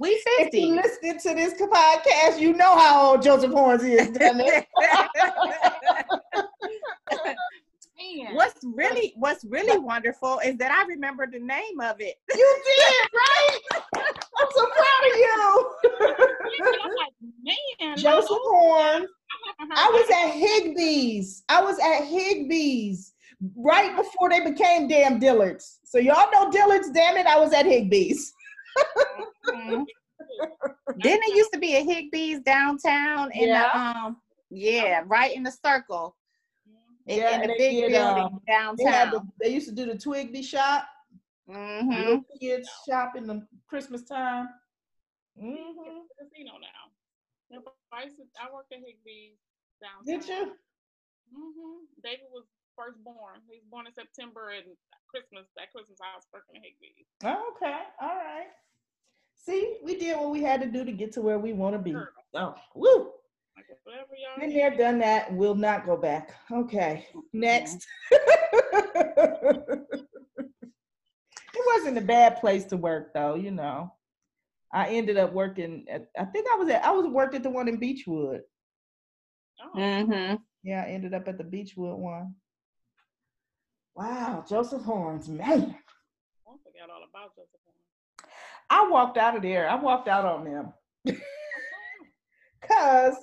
[0.00, 0.42] we 50.
[0.42, 4.66] If you listening to this podcast, you know how old Joseph Horne's is, damn it.
[8.32, 12.16] what's really what's really wonderful is that I remember the name of it.
[12.34, 13.60] You did, right?
[13.94, 15.70] I'm so proud of you.
[17.44, 19.06] Man, Joseph Horne.
[19.70, 21.42] I was at Higbee's.
[21.48, 23.12] I was at Higbee's
[23.56, 25.78] right before they became damn Dillards.
[25.84, 28.32] So y'all know Dillard's, damn it, I was at Higbee's.
[29.48, 29.82] mm-hmm.
[31.00, 33.70] Didn't it used to be a Higbee's downtown in yeah.
[33.72, 34.16] the um
[34.50, 36.16] yeah, right in the circle.
[37.06, 39.10] In, yeah, in the big did, building um, downtown.
[39.10, 40.86] They, the, they, used to do the Twigbee shop.
[41.50, 42.18] Mm-hmm.
[42.40, 44.48] Kids shop in the Christmas time.
[45.42, 46.02] Mm-hmm.
[46.18, 46.81] Casino now.
[47.52, 48.08] I,
[48.40, 49.36] I worked at Higbee's
[49.80, 50.06] downtown.
[50.06, 50.56] Did you?
[51.32, 51.84] Mm-hmm.
[52.02, 52.44] David was
[52.76, 53.40] firstborn.
[53.48, 54.76] He was born in September and
[55.08, 57.08] Christmas, that Christmas I was working at Higbee's.
[57.20, 58.48] Okay, all right.
[59.36, 61.78] See, we did what we had to do to get to where we want to
[61.78, 61.90] be.
[61.90, 62.12] Sure.
[62.34, 63.10] Oh, woo!
[64.38, 65.32] Been there, done that.
[65.32, 66.34] Will not go back.
[66.50, 67.86] Okay, next.
[68.10, 69.86] it
[71.66, 73.34] wasn't a bad place to work, though.
[73.34, 73.92] You know,
[74.72, 75.84] I ended up working.
[75.90, 76.84] At, I think I was at.
[76.84, 78.40] I was worked at the one in Beachwood.
[79.62, 79.78] Oh.
[79.78, 80.36] Mm-hmm.
[80.62, 82.34] Yeah, I ended up at the Beachwood one.
[83.94, 85.46] Wow, Joseph Horne's, man.
[85.46, 88.32] I forgot all about Joseph Horne's.
[88.70, 89.68] I walked out of there.
[89.68, 90.72] I walked out on them.
[92.66, 93.16] Cause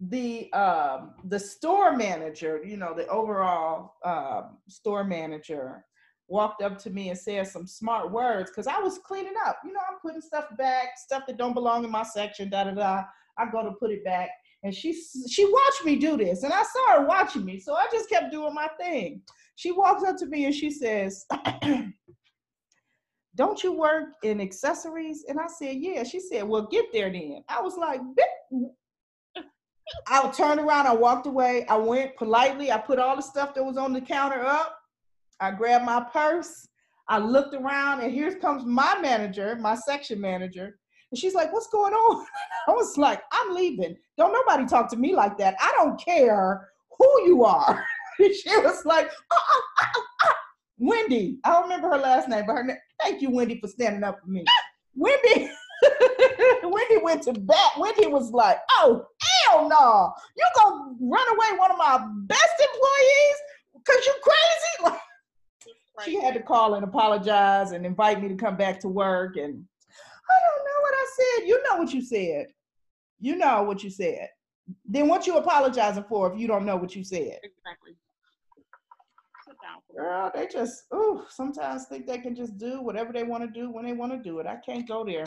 [0.00, 5.84] the um the store manager, you know, the overall um, store manager
[6.28, 9.58] walked up to me and said some smart words because I was cleaning up.
[9.64, 12.72] You know, I'm putting stuff back, stuff that don't belong in my section, da da
[12.72, 13.02] da.
[13.38, 14.30] I go to put it back.
[14.62, 14.92] And she
[15.28, 18.32] she watched me do this, and I saw her watching me, so I just kept
[18.32, 19.22] doing my thing.
[19.58, 21.26] She walks up to me and she says,
[23.34, 25.24] Don't you work in accessories?
[25.28, 26.04] And I said, Yeah.
[26.04, 27.42] She said, Well, get there then.
[27.48, 28.00] I was like,
[30.06, 31.66] I turned around, I walked away.
[31.66, 34.77] I went politely, I put all the stuff that was on the counter up.
[35.40, 36.68] I grabbed my purse.
[37.08, 40.78] I looked around, and here comes my manager, my section manager.
[41.10, 42.26] And she's like, What's going on?
[42.68, 43.96] I was like, I'm leaving.
[44.16, 45.54] Don't nobody talk to me like that.
[45.60, 47.84] I don't care who you are.
[48.18, 50.32] she was like, oh, oh, oh,
[50.78, 51.38] Wendy.
[51.44, 52.76] I don't remember her last name, but her name.
[53.00, 54.44] Thank you, Wendy, for standing up for me.
[54.94, 55.50] Wendy.
[56.64, 57.72] Wendy went to bat.
[57.78, 59.06] Wendy was like, "Oh
[59.46, 60.12] hell no!
[60.36, 63.36] You're gonna run away one of my best employees
[63.74, 64.98] because you crazy?"
[66.04, 69.36] She had to call and apologize and invite me to come back to work.
[69.36, 71.48] And I don't know what I said.
[71.48, 72.46] You know what you said.
[73.20, 74.28] You know what you said.
[74.84, 77.38] Then what you apologizing for if you don't know what you said?
[77.42, 77.96] Exactly.
[79.96, 83.70] Girl, they just ooh, sometimes think they can just do whatever they want to do
[83.70, 84.46] when they want to do it.
[84.46, 85.24] I can't go there.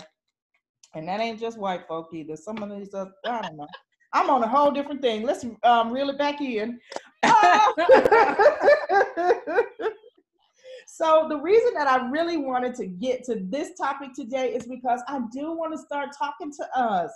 [0.94, 2.36] And that ain't just white folk either.
[2.36, 3.68] Some of these I don't know.
[4.14, 5.24] I'm on a whole different thing.
[5.24, 6.80] Let's um, reel it back in.
[10.94, 15.02] so the reason that I really wanted to get to this topic today is because
[15.08, 17.12] I do want to start talking to us.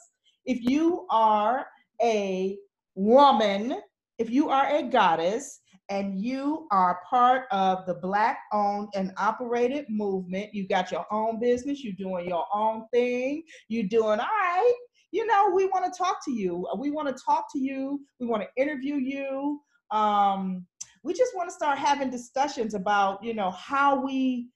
[0.45, 1.65] If you are
[2.01, 2.57] a
[2.95, 3.81] woman,
[4.17, 5.59] if you are a goddess,
[5.89, 11.37] and you are part of the Black owned and operated movement, you got your own
[11.39, 14.73] business, you're doing your own thing, you're doing all right.
[15.11, 16.65] You know, we want to talk to you.
[16.79, 17.99] We want to talk to you.
[18.21, 19.61] We want to interview you.
[19.91, 20.65] Um,
[21.05, 24.49] we just want to start having discussions about, you know, how we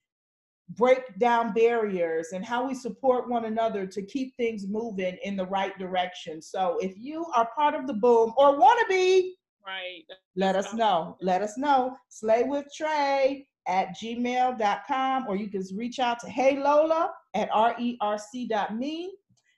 [0.70, 5.46] break down barriers and how we support one another to keep things moving in the
[5.46, 6.42] right direction.
[6.42, 10.02] So if you are part of the boom or want to be, right,
[10.34, 11.16] let us know.
[11.20, 11.96] Let us know.
[12.08, 19.12] Slay with Trey at gmail.com or you can reach out to Hey Lola at rerc.me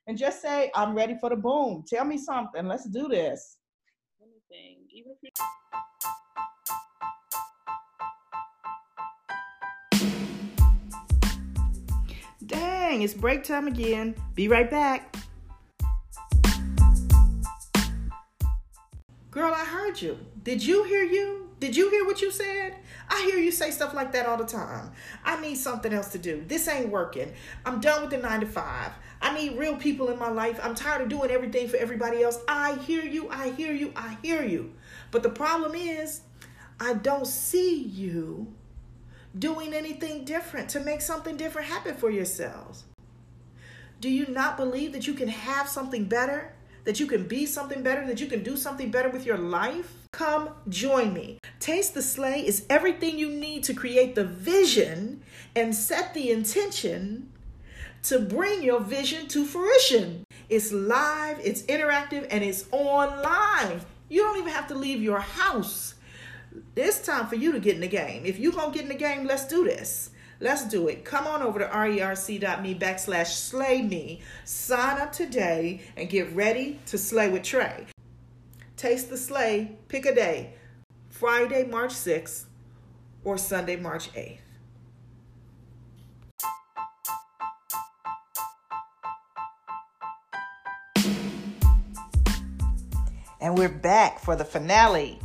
[0.08, 1.84] and just say, I'm ready for the boom.
[1.88, 2.68] Tell me something.
[2.68, 3.56] Let's do this.
[4.20, 4.80] Anything.
[4.90, 5.30] Even if you
[12.52, 14.14] Dang, it's break time again.
[14.34, 15.16] Be right back.
[19.30, 20.18] Girl, I heard you.
[20.42, 21.48] Did you hear you?
[21.58, 22.74] Did you hear what you said?
[23.08, 24.90] I hear you say stuff like that all the time.
[25.24, 26.44] I need something else to do.
[26.46, 27.32] This ain't working.
[27.64, 28.92] I'm done with the nine to five.
[29.22, 30.60] I need real people in my life.
[30.62, 32.40] I'm tired of doing everything for everybody else.
[32.46, 33.30] I hear you.
[33.30, 33.92] I hear you.
[33.96, 34.74] I hear you.
[35.10, 36.22] But the problem is,
[36.78, 38.52] I don't see you
[39.38, 42.84] doing anything different to make something different happen for yourselves?
[44.00, 46.52] Do you not believe that you can have something better?
[46.84, 48.04] That you can be something better?
[48.06, 49.94] That you can do something better with your life?
[50.12, 51.38] Come join me.
[51.60, 55.22] Taste the Slay is everything you need to create the vision
[55.54, 57.30] and set the intention
[58.02, 60.24] to bring your vision to fruition.
[60.48, 63.80] It's live, it's interactive, and it's online.
[64.08, 65.94] You don't even have to leave your house
[66.76, 68.24] it's time for you to get in the game.
[68.24, 70.10] If you're going to get in the game, let's do this.
[70.40, 71.04] Let's do it.
[71.04, 74.22] Come on over to rerc.me backslash slay me.
[74.44, 77.86] Sign up today and get ready to slay with Trey.
[78.76, 79.76] Taste the slay.
[79.88, 80.54] Pick a day.
[81.10, 82.46] Friday, March 6th
[83.22, 84.38] or Sunday, March 8th.
[93.40, 95.20] And we're back for the finale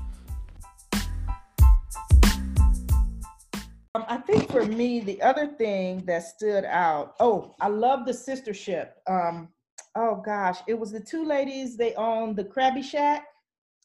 [4.58, 8.90] for me, the other thing that stood out, oh, I love the sistership.
[9.08, 9.50] Um,
[9.96, 13.26] oh gosh, it was the two ladies, they owned the Crabby Shack.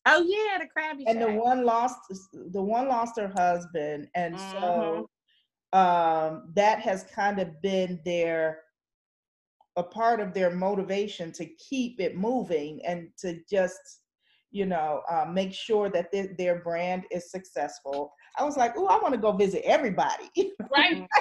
[0.06, 1.28] Oh yeah, the Crabby and Shack.
[1.28, 1.98] the one lost
[2.32, 4.08] the one lost her husband.
[4.14, 4.60] And mm-hmm.
[4.60, 5.08] so
[5.72, 8.62] um that has kind of been their
[9.76, 14.00] a part of their motivation to keep it moving and to just
[14.50, 18.86] you know uh, make sure that th- their brand is successful I was like, oh,
[18.86, 20.30] I want to go visit everybody.
[20.70, 21.06] Right.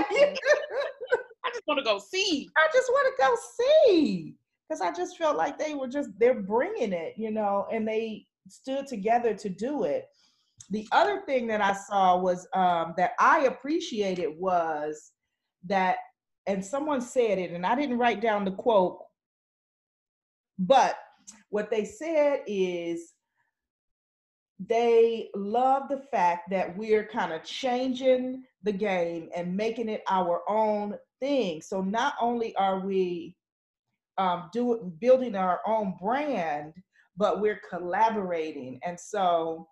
[1.43, 2.47] I just want to go see.
[2.57, 4.35] I just want to go see
[4.69, 8.25] because I just felt like they were just they're bringing it, you know, and they
[8.47, 10.05] stood together to do it.
[10.69, 15.11] The other thing that I saw was um, that I appreciated was
[15.65, 15.97] that,
[16.47, 18.99] and someone said it, and I didn't write down the quote,
[20.57, 20.95] but
[21.49, 23.13] what they said is
[24.67, 30.41] they love the fact that we're kind of changing the game and making it our
[30.47, 31.61] own thing.
[31.61, 33.35] So not only are we
[34.17, 36.73] um, doing building our own brand,
[37.17, 38.79] but we're collaborating.
[38.83, 39.67] And so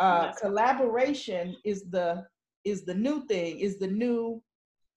[0.00, 2.24] uh, collaboration is the
[2.64, 4.42] is the new thing, is the new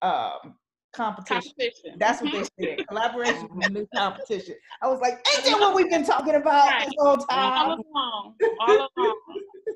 [0.02, 0.56] um,
[0.96, 1.52] competition.
[1.58, 1.96] competition.
[1.98, 2.78] That's what they mm-hmm.
[2.78, 2.88] said.
[2.88, 4.56] Collaboration new competition.
[4.82, 6.86] I was like, ain't that what we've been talking about right.
[6.86, 7.28] this whole time?
[7.30, 8.36] All along.
[8.60, 9.22] All along.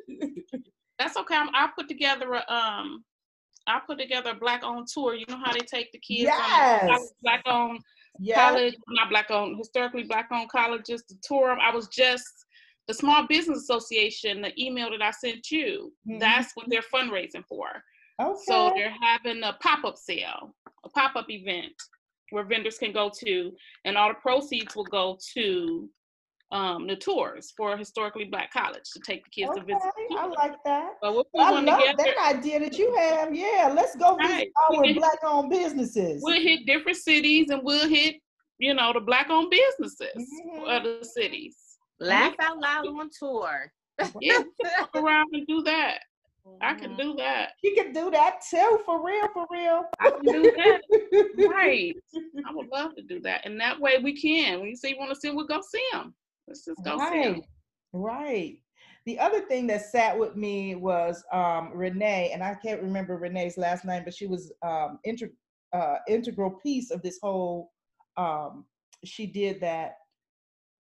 [1.00, 1.36] That's okay.
[1.36, 3.04] I'm, I'll put together a um
[3.68, 5.14] I'll put together a black owned tour.
[5.14, 7.14] You know how they take the kids yes.
[7.22, 7.80] black owned
[8.20, 8.38] yes.
[8.38, 11.60] college, not black owned, historically black owned colleges to tour them.
[11.62, 12.46] I was just
[12.88, 16.18] the Small Business Association, the email that I sent you, mm-hmm.
[16.18, 17.68] that's what they're fundraising for.
[18.22, 18.40] Okay.
[18.46, 21.74] So they're having a pop up sale, a pop up event
[22.32, 23.52] where vendors can go to,
[23.86, 25.90] and all the proceeds will go to
[26.52, 29.92] um, the tours for historically black college to take the kids okay, to visit.
[30.18, 30.94] I like that.
[31.02, 32.12] But we'll I love together.
[32.16, 33.34] that idea that you have.
[33.34, 34.50] Yeah, let's go visit right.
[34.78, 36.22] our black owned businesses.
[36.24, 38.16] We'll hit different cities and we'll hit,
[38.58, 40.62] you know, the black owned businesses mm-hmm.
[40.64, 41.56] for other cities.
[42.00, 43.72] Laugh out loud on tour.
[44.20, 44.42] yeah,
[44.96, 46.00] around and do that.
[46.62, 47.02] I can mm-hmm.
[47.02, 47.52] do that.
[47.64, 49.84] You can do that too, for real, for real.
[50.00, 50.82] I can do that.
[51.50, 51.96] right.
[52.48, 53.46] I would love to do that.
[53.46, 54.60] And that way we can.
[54.60, 56.13] When you say you want to see, we'll go see them.
[56.48, 57.12] Let's just go right.
[57.12, 57.42] see them.
[57.94, 58.60] Right.
[59.06, 63.58] The other thing that sat with me was um, Renee, and I can't remember Renee's
[63.58, 65.32] last name, but she was um, inter-
[65.73, 67.71] uh, integral piece of this whole.
[68.17, 68.65] Um,
[69.06, 69.96] she did that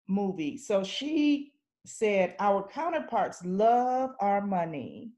[0.07, 0.57] movie.
[0.57, 1.53] So she
[1.85, 5.11] said, Our counterparts love our money,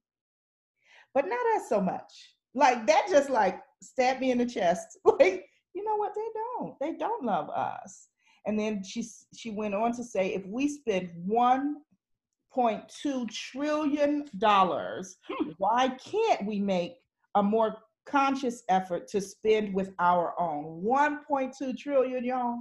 [1.13, 2.33] but not us so much.
[2.53, 4.97] Like that just like stabbed me in the chest.
[5.05, 6.13] Like, you know what?
[6.15, 6.77] They don't.
[6.79, 8.09] They don't love us.
[8.45, 15.15] And then she she went on to say, if we spend 1.2 trillion dollars.
[15.29, 15.51] Hmm.
[15.57, 16.97] Why can't we make
[17.35, 22.57] a more conscious effort to spend with our own 1.2 trillion, y'all?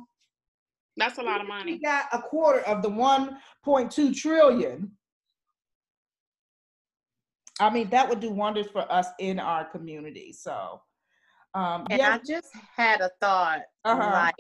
[0.97, 1.73] That's a lot of money.
[1.73, 4.93] We got a quarter of the 1.2 trillion.
[7.61, 10.33] I mean, that would do wonders for us in our community.
[10.33, 10.81] So,
[11.55, 13.61] um, and I just had a thought.
[13.85, 14.11] Uh-huh.
[14.11, 14.35] Like,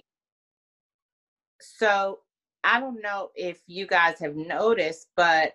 [1.60, 2.20] so
[2.64, 5.52] I don't know if you guys have noticed, but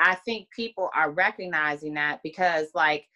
[0.00, 3.06] I think people are recognizing that because, like,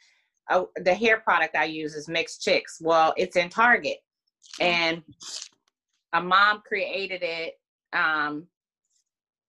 [0.49, 2.79] uh, the hair product I use is Mixed Chicks.
[2.81, 3.99] Well, it's in Target,
[4.61, 5.03] and
[6.13, 7.55] a mom created it.
[7.93, 8.47] Um,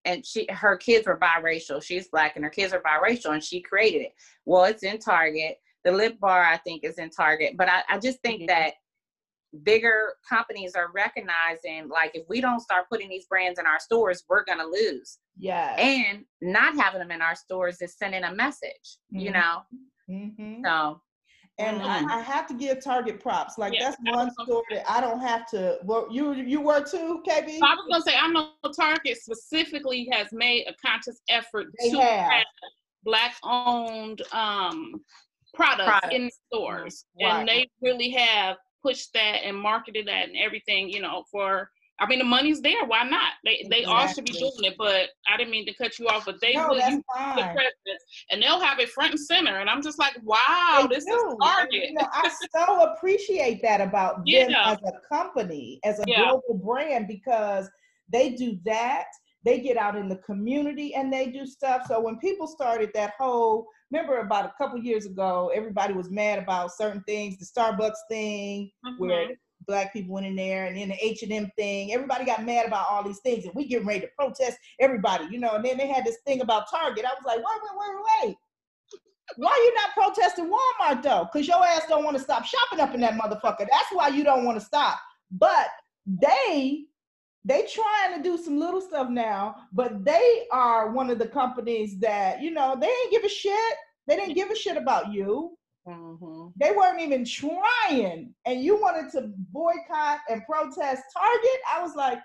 [0.05, 1.83] and she, her kids were biracial.
[1.83, 4.13] She's black, and her kids are biracial, and she created it.
[4.45, 5.57] Well, it's in Target.
[5.83, 7.55] The lip bar, I think, is in Target.
[7.57, 8.47] But I, I just think mm-hmm.
[8.47, 8.73] that
[9.61, 14.23] bigger companies are recognizing like if we don't start putting these brands in our stores
[14.27, 18.33] we're going to lose yeah and not having them in our stores is sending a
[18.33, 19.19] message mm-hmm.
[19.19, 19.61] you know
[20.09, 20.65] mm-hmm.
[20.65, 20.99] so
[21.59, 22.09] and mm-hmm.
[22.09, 23.57] I, I, have to give Target props.
[23.57, 25.77] Like yeah, that's one store that I don't have to.
[25.83, 27.59] Well, you you were too, KB.
[27.61, 32.01] I was gonna say I know Target specifically has made a conscious effort they to
[32.01, 32.43] have, have
[33.03, 35.01] black owned um
[35.53, 36.15] products, products.
[36.15, 37.39] in stores, right.
[37.39, 41.69] and they really have pushed that and marketed that and everything, you know, for
[41.99, 43.33] I mean the money's there, why not?
[43.43, 43.85] They they exactly.
[43.85, 46.53] all should be doing it, but I didn't mean to cut you off, but they
[46.53, 49.59] no, will use the president and they'll have it front and center.
[49.59, 51.11] And I'm just like, wow, they this do.
[51.13, 51.89] is Target.
[51.89, 56.29] You know, I so appreciate that about them as a company, as a yeah.
[56.29, 57.69] global brand, because
[58.11, 59.05] they do that
[59.43, 61.83] they get out in the community and they do stuff.
[61.87, 66.39] So when people started that whole, remember about a couple years ago, everybody was mad
[66.39, 69.03] about certain things, the Starbucks thing, mm-hmm.
[69.03, 69.27] where
[69.65, 71.93] black people went in there, and then the H and M thing.
[71.93, 75.39] Everybody got mad about all these things, and we getting ready to protest everybody, you
[75.39, 75.55] know.
[75.55, 77.05] And then they had this thing about Target.
[77.05, 78.37] I was like, wait, wait, wait, wait.
[79.37, 81.29] Why you not protesting Walmart though?
[81.31, 83.65] Because your ass don't want to stop shopping up in that motherfucker.
[83.69, 84.99] That's why you don't want to stop.
[85.31, 85.69] But
[86.05, 86.85] they
[87.45, 91.99] they trying to do some little stuff now, but they are one of the companies
[91.99, 93.75] that, you know, they ain't give a shit.
[94.07, 95.57] They didn't give a shit about you.
[95.87, 96.32] Mm-hmm.
[96.63, 98.33] They weren't even trying.
[98.45, 101.59] And you wanted to boycott and protest Target.
[101.69, 102.19] I was like,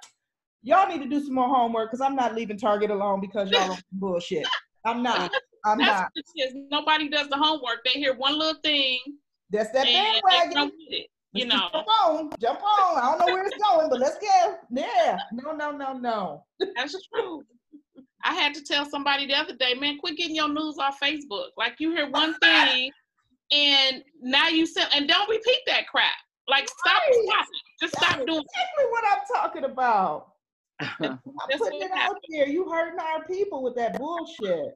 [0.62, 3.72] y'all need to do some more homework because I'm not leaving Target alone because y'all
[3.72, 4.46] are bullshit.
[4.84, 5.32] I'm not.
[5.64, 6.52] I'm That's not.
[6.70, 7.80] Nobody does the homework.
[7.84, 9.00] They hear one little thing.
[9.50, 10.70] That's that bandwagon
[11.32, 11.68] you know.
[11.72, 12.96] Jump on, jump on.
[12.96, 14.54] I don't know where it's going, but let's go.
[14.70, 15.18] Yeah.
[15.32, 16.44] No, no, no, no.
[16.76, 17.42] That's true.
[18.24, 21.48] I had to tell somebody the other day, man, quit getting your news off Facebook.
[21.56, 22.92] Like you hear one thing
[23.52, 26.12] and now you said and don't repeat that crap.
[26.48, 27.24] Like stop, right.
[27.26, 27.46] stop
[27.80, 30.28] Just That's stop doing exactly what I'm talking about.
[30.80, 31.18] I'm
[31.58, 32.48] putting it out there.
[32.48, 34.74] You hurting our people with that bullshit.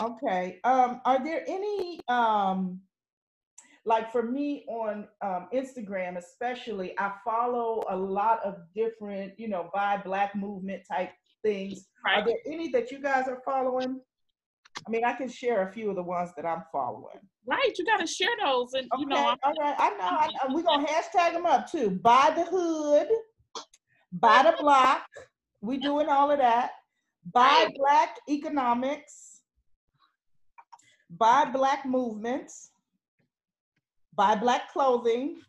[0.00, 0.60] Okay.
[0.64, 2.80] Um, are there any um
[3.86, 9.70] like for me on um, Instagram, especially, I follow a lot of different, you know,
[9.74, 11.10] buy black movement type
[11.42, 11.86] things.
[12.04, 12.22] Right.
[12.22, 14.00] Are there any that you guys are following?
[14.86, 17.18] I mean, I can share a few of the ones that I'm following.
[17.46, 19.16] Right, you got to share those, and okay, you know.
[19.16, 19.96] I'm, all right, I know.
[20.00, 20.54] I know.
[20.54, 21.90] We're gonna hashtag them up too.
[21.90, 23.08] Buy the hood,
[24.12, 25.06] buy the block.
[25.60, 26.72] We doing all of that.
[27.32, 27.74] Buy right.
[27.76, 29.42] black economics.
[31.10, 32.70] Buy black movements
[34.16, 35.40] buy black clothing.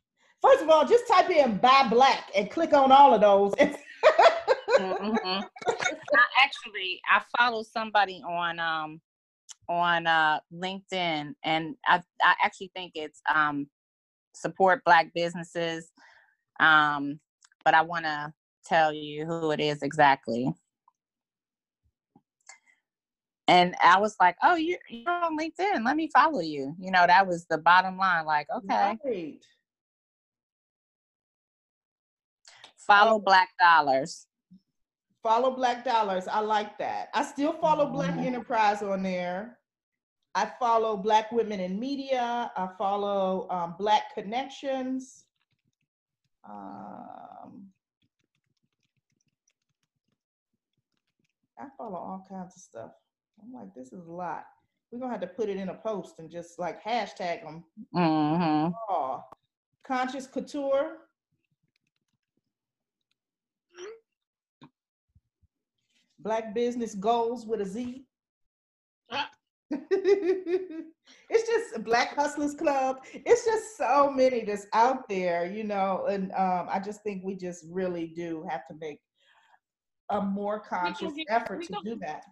[0.42, 3.54] First of all, just type in buy black and click on all of those.
[3.56, 5.42] mm-hmm.
[5.68, 9.02] I actually I follow somebody on um
[9.70, 13.68] on uh LinkedIn and I I actually think it's um
[14.34, 15.92] support black businesses.
[16.60, 17.20] Um
[17.64, 18.34] but I want to
[18.66, 20.54] tell you who it is exactly
[23.48, 25.86] and I was like, "Oh, you're you're on LinkedIn.
[25.86, 28.26] Let me follow you." You know, that was the bottom line.
[28.26, 29.00] Like, okay, right.
[32.78, 34.26] follow Black Dollars.
[35.26, 36.28] Follow Black Dollars.
[36.28, 37.10] I like that.
[37.16, 38.28] I still follow Black mm-hmm.
[38.28, 39.58] Enterprise on there.
[40.36, 42.52] I follow Black Women in Media.
[42.56, 45.24] I follow um, Black Connections.
[46.48, 47.70] Um,
[51.58, 52.92] I follow all kinds of stuff.
[53.42, 54.46] I'm like, this is a lot.
[54.92, 57.64] We're gonna have to put it in a post and just like hashtag them.
[57.96, 58.74] Mm-hmm.
[58.92, 59.24] Oh,
[59.84, 60.98] conscious couture.
[66.26, 68.04] Black business goals with a Z.
[69.12, 69.30] Ah.
[69.70, 70.92] it's
[71.30, 72.98] just Black Hustlers Club.
[73.14, 76.08] It's just so many that's out there, you know.
[76.10, 79.00] And um, I just think we just really do have to make
[80.10, 82.24] a more conscious effort to do that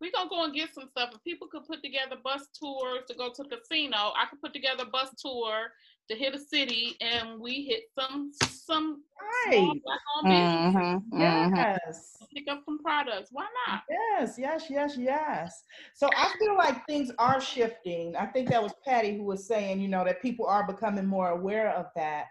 [0.00, 1.10] we gonna go and get some stuff.
[1.14, 4.52] If people could put together bus tours to go to the casino, I could put
[4.52, 5.72] together a bus tour
[6.08, 9.02] to hit a city, and we hit some some
[9.46, 9.80] right.
[10.24, 11.20] Mm-hmm, mm-hmm.
[11.20, 12.16] Yes.
[12.34, 13.30] Pick up some products.
[13.32, 13.82] Why not?
[13.90, 15.62] Yes, yes, yes, yes.
[15.94, 18.14] So I feel like things are shifting.
[18.16, 21.30] I think that was Patty who was saying, you know, that people are becoming more
[21.30, 22.26] aware of that.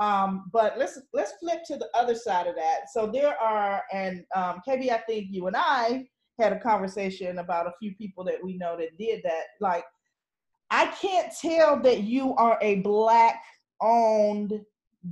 [0.00, 2.90] Um, but let's let's flip to the other side of that.
[2.92, 6.08] So there are, and um, KB, I think you and I
[6.38, 9.44] had a conversation about a few people that we know that did that.
[9.60, 9.84] Like,
[10.70, 13.42] I can't tell that you are a black
[13.80, 14.60] owned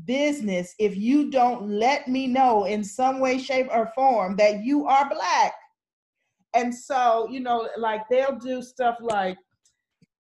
[0.05, 4.87] business if you don't let me know in some way, shape, or form that you
[4.87, 5.53] are black.
[6.55, 9.39] And so, you know, like they'll do stuff like,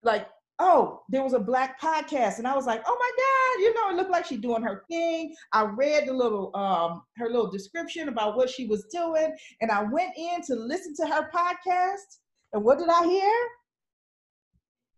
[0.02, 0.28] like
[0.58, 2.38] oh, there was a black podcast.
[2.38, 4.84] And I was like, oh my God, you know, it looked like she's doing her
[4.90, 5.34] thing.
[5.52, 9.34] I read the little um her little description about what she was doing.
[9.60, 12.18] And I went in to listen to her podcast.
[12.52, 13.32] And what did I hear?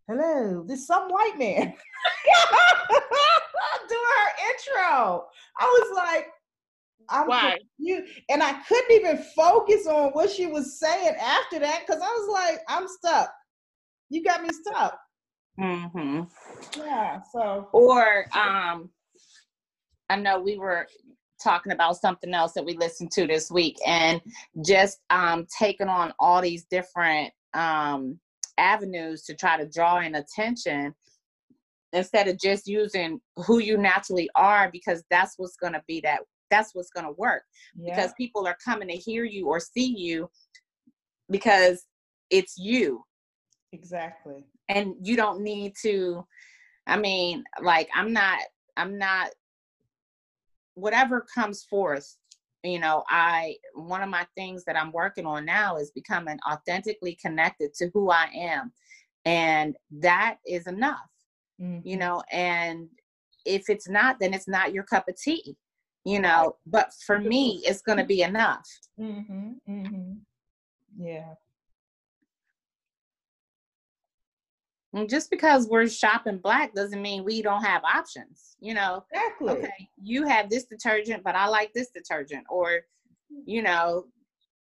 [0.09, 1.63] Hello, this some white man
[3.89, 5.27] doing her intro.
[5.59, 6.27] I was like,
[7.09, 7.59] I'm Why?
[7.79, 12.07] you and I couldn't even focus on what she was saying after that because I
[12.07, 13.31] was like, I'm stuck.
[14.11, 14.99] You got me stuck.
[15.59, 16.23] Mm-hmm.
[16.79, 17.21] Yeah.
[17.33, 17.69] So.
[17.73, 18.91] Or um,
[20.11, 20.87] I know we were
[21.43, 24.21] talking about something else that we listened to this week, and
[24.65, 28.19] just um taking on all these different um
[28.59, 30.95] avenues to try to draw in attention
[31.93, 36.21] instead of just using who you naturally are because that's what's going to be that
[36.51, 37.43] that's what's going to work
[37.77, 37.95] yeah.
[37.95, 40.29] because people are coming to hear you or see you
[41.31, 41.87] because
[42.31, 43.03] it's you
[43.75, 46.25] exactly and you don't need to
[46.87, 48.39] i mean like i'm not
[48.77, 49.31] i'm not
[50.75, 52.17] whatever comes forth
[52.63, 57.17] you know i one of my things that i'm working on now is becoming authentically
[57.21, 58.73] connected to who i am
[59.25, 61.11] and that is enough
[61.61, 61.87] mm-hmm.
[61.87, 62.89] you know and
[63.45, 65.57] if it's not then it's not your cup of tea
[66.05, 68.67] you know but for me it's going to be enough
[68.99, 69.53] mm-hmm.
[69.69, 70.13] Mm-hmm.
[70.99, 71.35] yeah
[74.95, 78.57] And just because we're shopping black doesn't mean we don't have options.
[78.61, 79.51] You know, exactly.
[79.51, 82.81] Okay, you have this detergent, but I like this detergent, or
[83.45, 84.05] you know,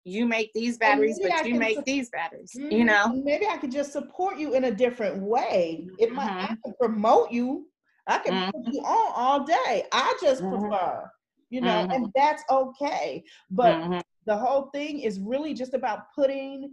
[0.03, 2.51] you make these batteries, but I you make su- these batteries.
[2.57, 2.71] Mm-hmm.
[2.71, 5.87] You know, maybe I could just support you in a different way.
[5.97, 6.53] It might mm-hmm.
[6.53, 7.67] I can promote you.
[8.07, 8.49] I can mm-hmm.
[8.63, 9.85] put you on all day.
[9.91, 10.67] I just mm-hmm.
[10.67, 11.09] prefer,
[11.49, 12.05] you know, and mm-hmm.
[12.15, 13.23] that's okay.
[13.51, 13.99] But mm-hmm.
[14.25, 16.71] the whole thing is really just about putting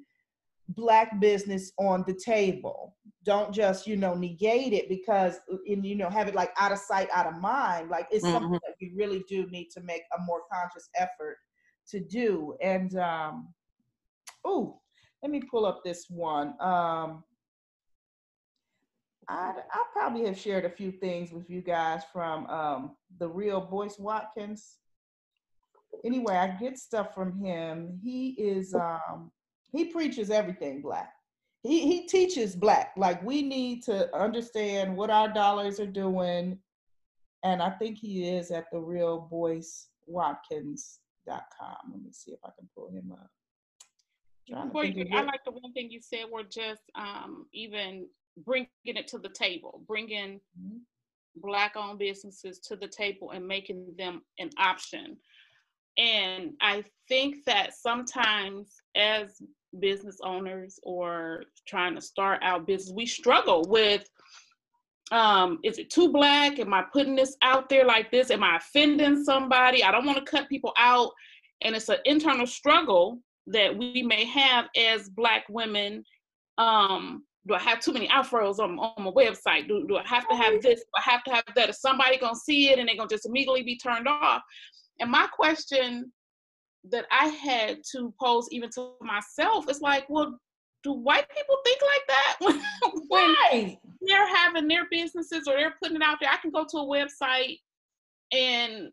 [0.70, 6.08] black business on the table don't just you know negate it because and you know
[6.08, 8.34] have it like out of sight out of mind like it's mm-hmm.
[8.34, 11.36] something that we really do need to make a more conscious effort
[11.88, 13.48] to do and um
[14.44, 14.80] oh
[15.22, 17.22] let me pull up this one um
[19.28, 23.60] I, I probably have shared a few things with you guys from um, the real
[23.60, 24.76] Boyce Watkins.
[26.04, 27.98] Anyway, I get stuff from him.
[28.04, 29.32] He is um,
[29.72, 31.12] he preaches everything black.
[31.62, 32.92] He he teaches black.
[32.96, 36.58] Like we need to understand what our dollars are doing.
[37.42, 41.92] And I think he is at the real Boyce Watkins.com.
[41.92, 43.30] Let me see if I can pull him up.
[44.46, 44.56] You,
[45.12, 48.06] I like the one thing you said were just um, even
[48.44, 50.76] bringing it to the table, bringing mm-hmm.
[51.36, 55.16] black owned businesses to the table and making them an option.
[55.98, 59.40] And I think that sometimes as
[59.78, 64.04] business owners or trying to start out business, we struggle with
[65.12, 66.58] um, is it too black?
[66.58, 68.30] Am I putting this out there like this?
[68.30, 69.84] Am I offending somebody?
[69.84, 71.12] I don't want to cut people out.
[71.62, 76.04] And it's an internal struggle that we may have as black women.
[76.58, 79.68] Um, do I have too many afros on, on my website?
[79.68, 80.80] Do, do I have to have this?
[80.80, 81.70] Do I have to have that?
[81.70, 84.42] Is somebody gonna see it and they're gonna just immediately be turned off?
[85.00, 86.12] And my question
[86.90, 90.38] that I had to pose even to myself is like, well,
[90.82, 92.62] do white people think like that when,
[93.08, 93.78] when right.
[94.00, 96.30] they're having their businesses or they're putting it out there?
[96.30, 97.58] I can go to a website
[98.32, 98.90] and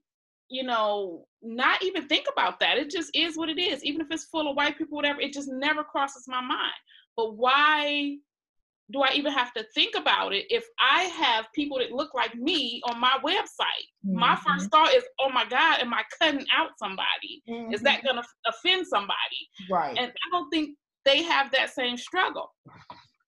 [0.49, 2.77] you know not even think about that.
[2.77, 3.83] It just is what it is.
[3.83, 6.73] Even if it's full of white people, whatever, it just never crosses my mind.
[7.15, 8.17] But why
[8.93, 12.35] do I even have to think about it if I have people that look like
[12.35, 13.87] me on my website?
[14.05, 14.19] Mm-hmm.
[14.19, 17.41] My first thought is, oh my God, am I cutting out somebody?
[17.49, 17.73] Mm-hmm.
[17.73, 18.07] Is that mm-hmm.
[18.07, 19.17] going to offend somebody?
[19.69, 19.97] Right.
[19.97, 22.51] And I don't think they have that same struggle.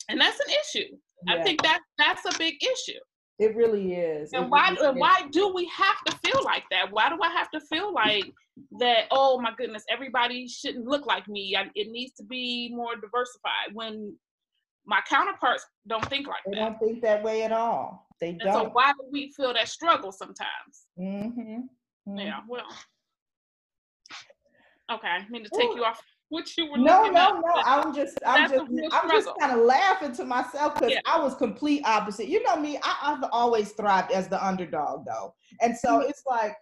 [0.07, 0.95] And that's an issue.
[1.27, 1.35] Yeah.
[1.35, 2.99] I think that that's a big issue.
[3.39, 4.31] It really is.
[4.33, 6.91] And it why really and why do we have to feel like that?
[6.91, 8.31] Why do I have to feel like
[8.79, 9.05] that?
[9.11, 11.55] Oh my goodness, everybody shouldn't look like me.
[11.57, 13.73] I, it needs to be more diversified.
[13.73, 14.15] When
[14.85, 16.51] my counterparts don't think like that.
[16.51, 16.69] they that.
[16.69, 18.07] don't think that way at all.
[18.21, 18.53] They And don't.
[18.53, 20.87] so why do we feel that struggle sometimes?
[20.99, 22.17] mm-hmm.
[22.17, 22.65] Yeah, well.
[24.91, 25.77] Okay, I need to take Ooh.
[25.77, 27.61] you off what you were No, no, at, no.
[27.65, 30.99] I'm just, I'm that's just, I'm just kind of laughing to myself because Yeah.
[31.07, 32.27] I was complete opposite.
[32.27, 36.09] You know me, I, I've always thrived as the underdog, though, and so Mm-hmm.
[36.09, 36.55] it's like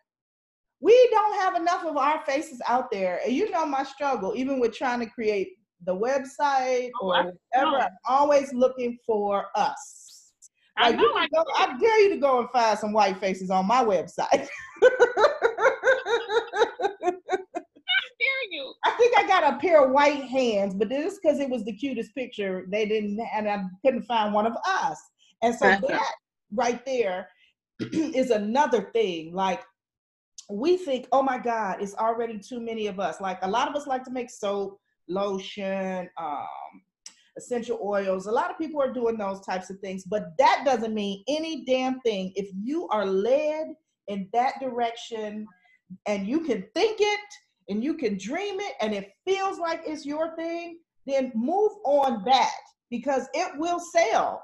[0.79, 3.19] we don't have enough of our faces out there.
[3.25, 7.21] And you know my struggle, even with trying to create the website Oh, or I
[7.23, 7.77] whatever.
[7.77, 7.79] know.
[7.79, 10.31] I'm always looking for us.
[10.77, 13.49] I Like, know I go, I dare you to go and find some white faces
[13.49, 14.47] on my website.
[18.51, 18.73] you.
[18.85, 21.73] I think I got a pair of white hands, but this because it was the
[21.73, 22.65] cutest picture.
[22.69, 24.99] They didn't, and I couldn't find one of us.
[25.41, 26.11] And so that
[26.53, 27.27] right there
[27.79, 29.33] is another thing.
[29.33, 29.61] Like
[30.49, 33.21] we think, oh my God, it's already too many of us.
[33.21, 36.47] Like a lot of us like to make soap, lotion, um,
[37.37, 38.27] essential oils.
[38.27, 41.65] A lot of people are doing those types of things, but that doesn't mean any
[41.65, 42.31] damn thing.
[42.35, 43.67] If you are led
[44.07, 45.47] in that direction
[46.05, 47.19] and you can think it
[47.69, 52.23] and you can dream it and it feels like it's your thing, then move on
[52.25, 54.43] that because it will sell.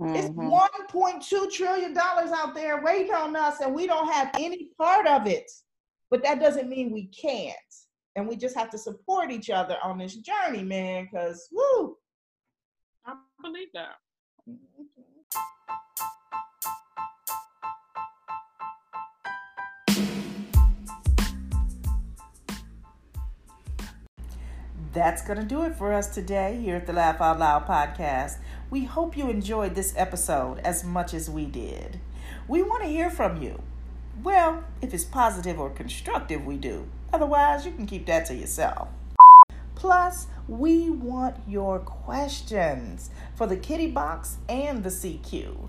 [0.00, 0.50] It's Mhm.
[0.92, 5.50] $1.2 trillion out there waiting on us, and we don't have any part of it.
[6.10, 7.56] But that doesn't mean we can't.
[8.16, 11.98] And we just have to support each other on this journey, man, because woo.
[13.04, 13.96] I believe that.
[24.94, 28.38] That's going to do it for us today here at the Laugh Out Loud podcast.
[28.70, 32.00] We hope you enjoyed this episode as much as we did.
[32.48, 33.62] We want to hear from you.
[34.22, 36.88] Well, if it's positive or constructive, we do.
[37.12, 38.88] Otherwise, you can keep that to yourself.
[39.74, 45.68] Plus, we want your questions for the kitty box and the CQ.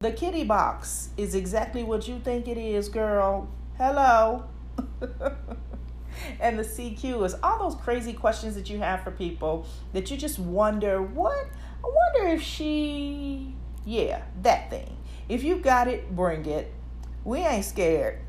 [0.00, 3.48] The kitty box is exactly what you think it is, girl.
[3.76, 4.44] Hello.
[6.40, 10.16] and the CQ is all those crazy questions that you have for people that you
[10.16, 11.46] just wonder, what?
[11.84, 13.54] I wonder if she,
[13.84, 14.96] yeah, that thing.
[15.28, 16.72] If you got it, bring it.
[17.24, 18.20] We ain't scared.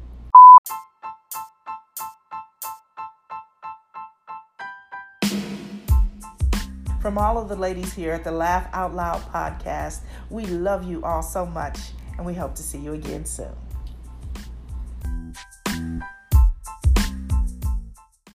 [7.02, 11.02] From all of the ladies here at the Laugh Out Loud podcast, we love you
[11.02, 11.80] all so much
[12.18, 13.56] and we hope to see you again soon.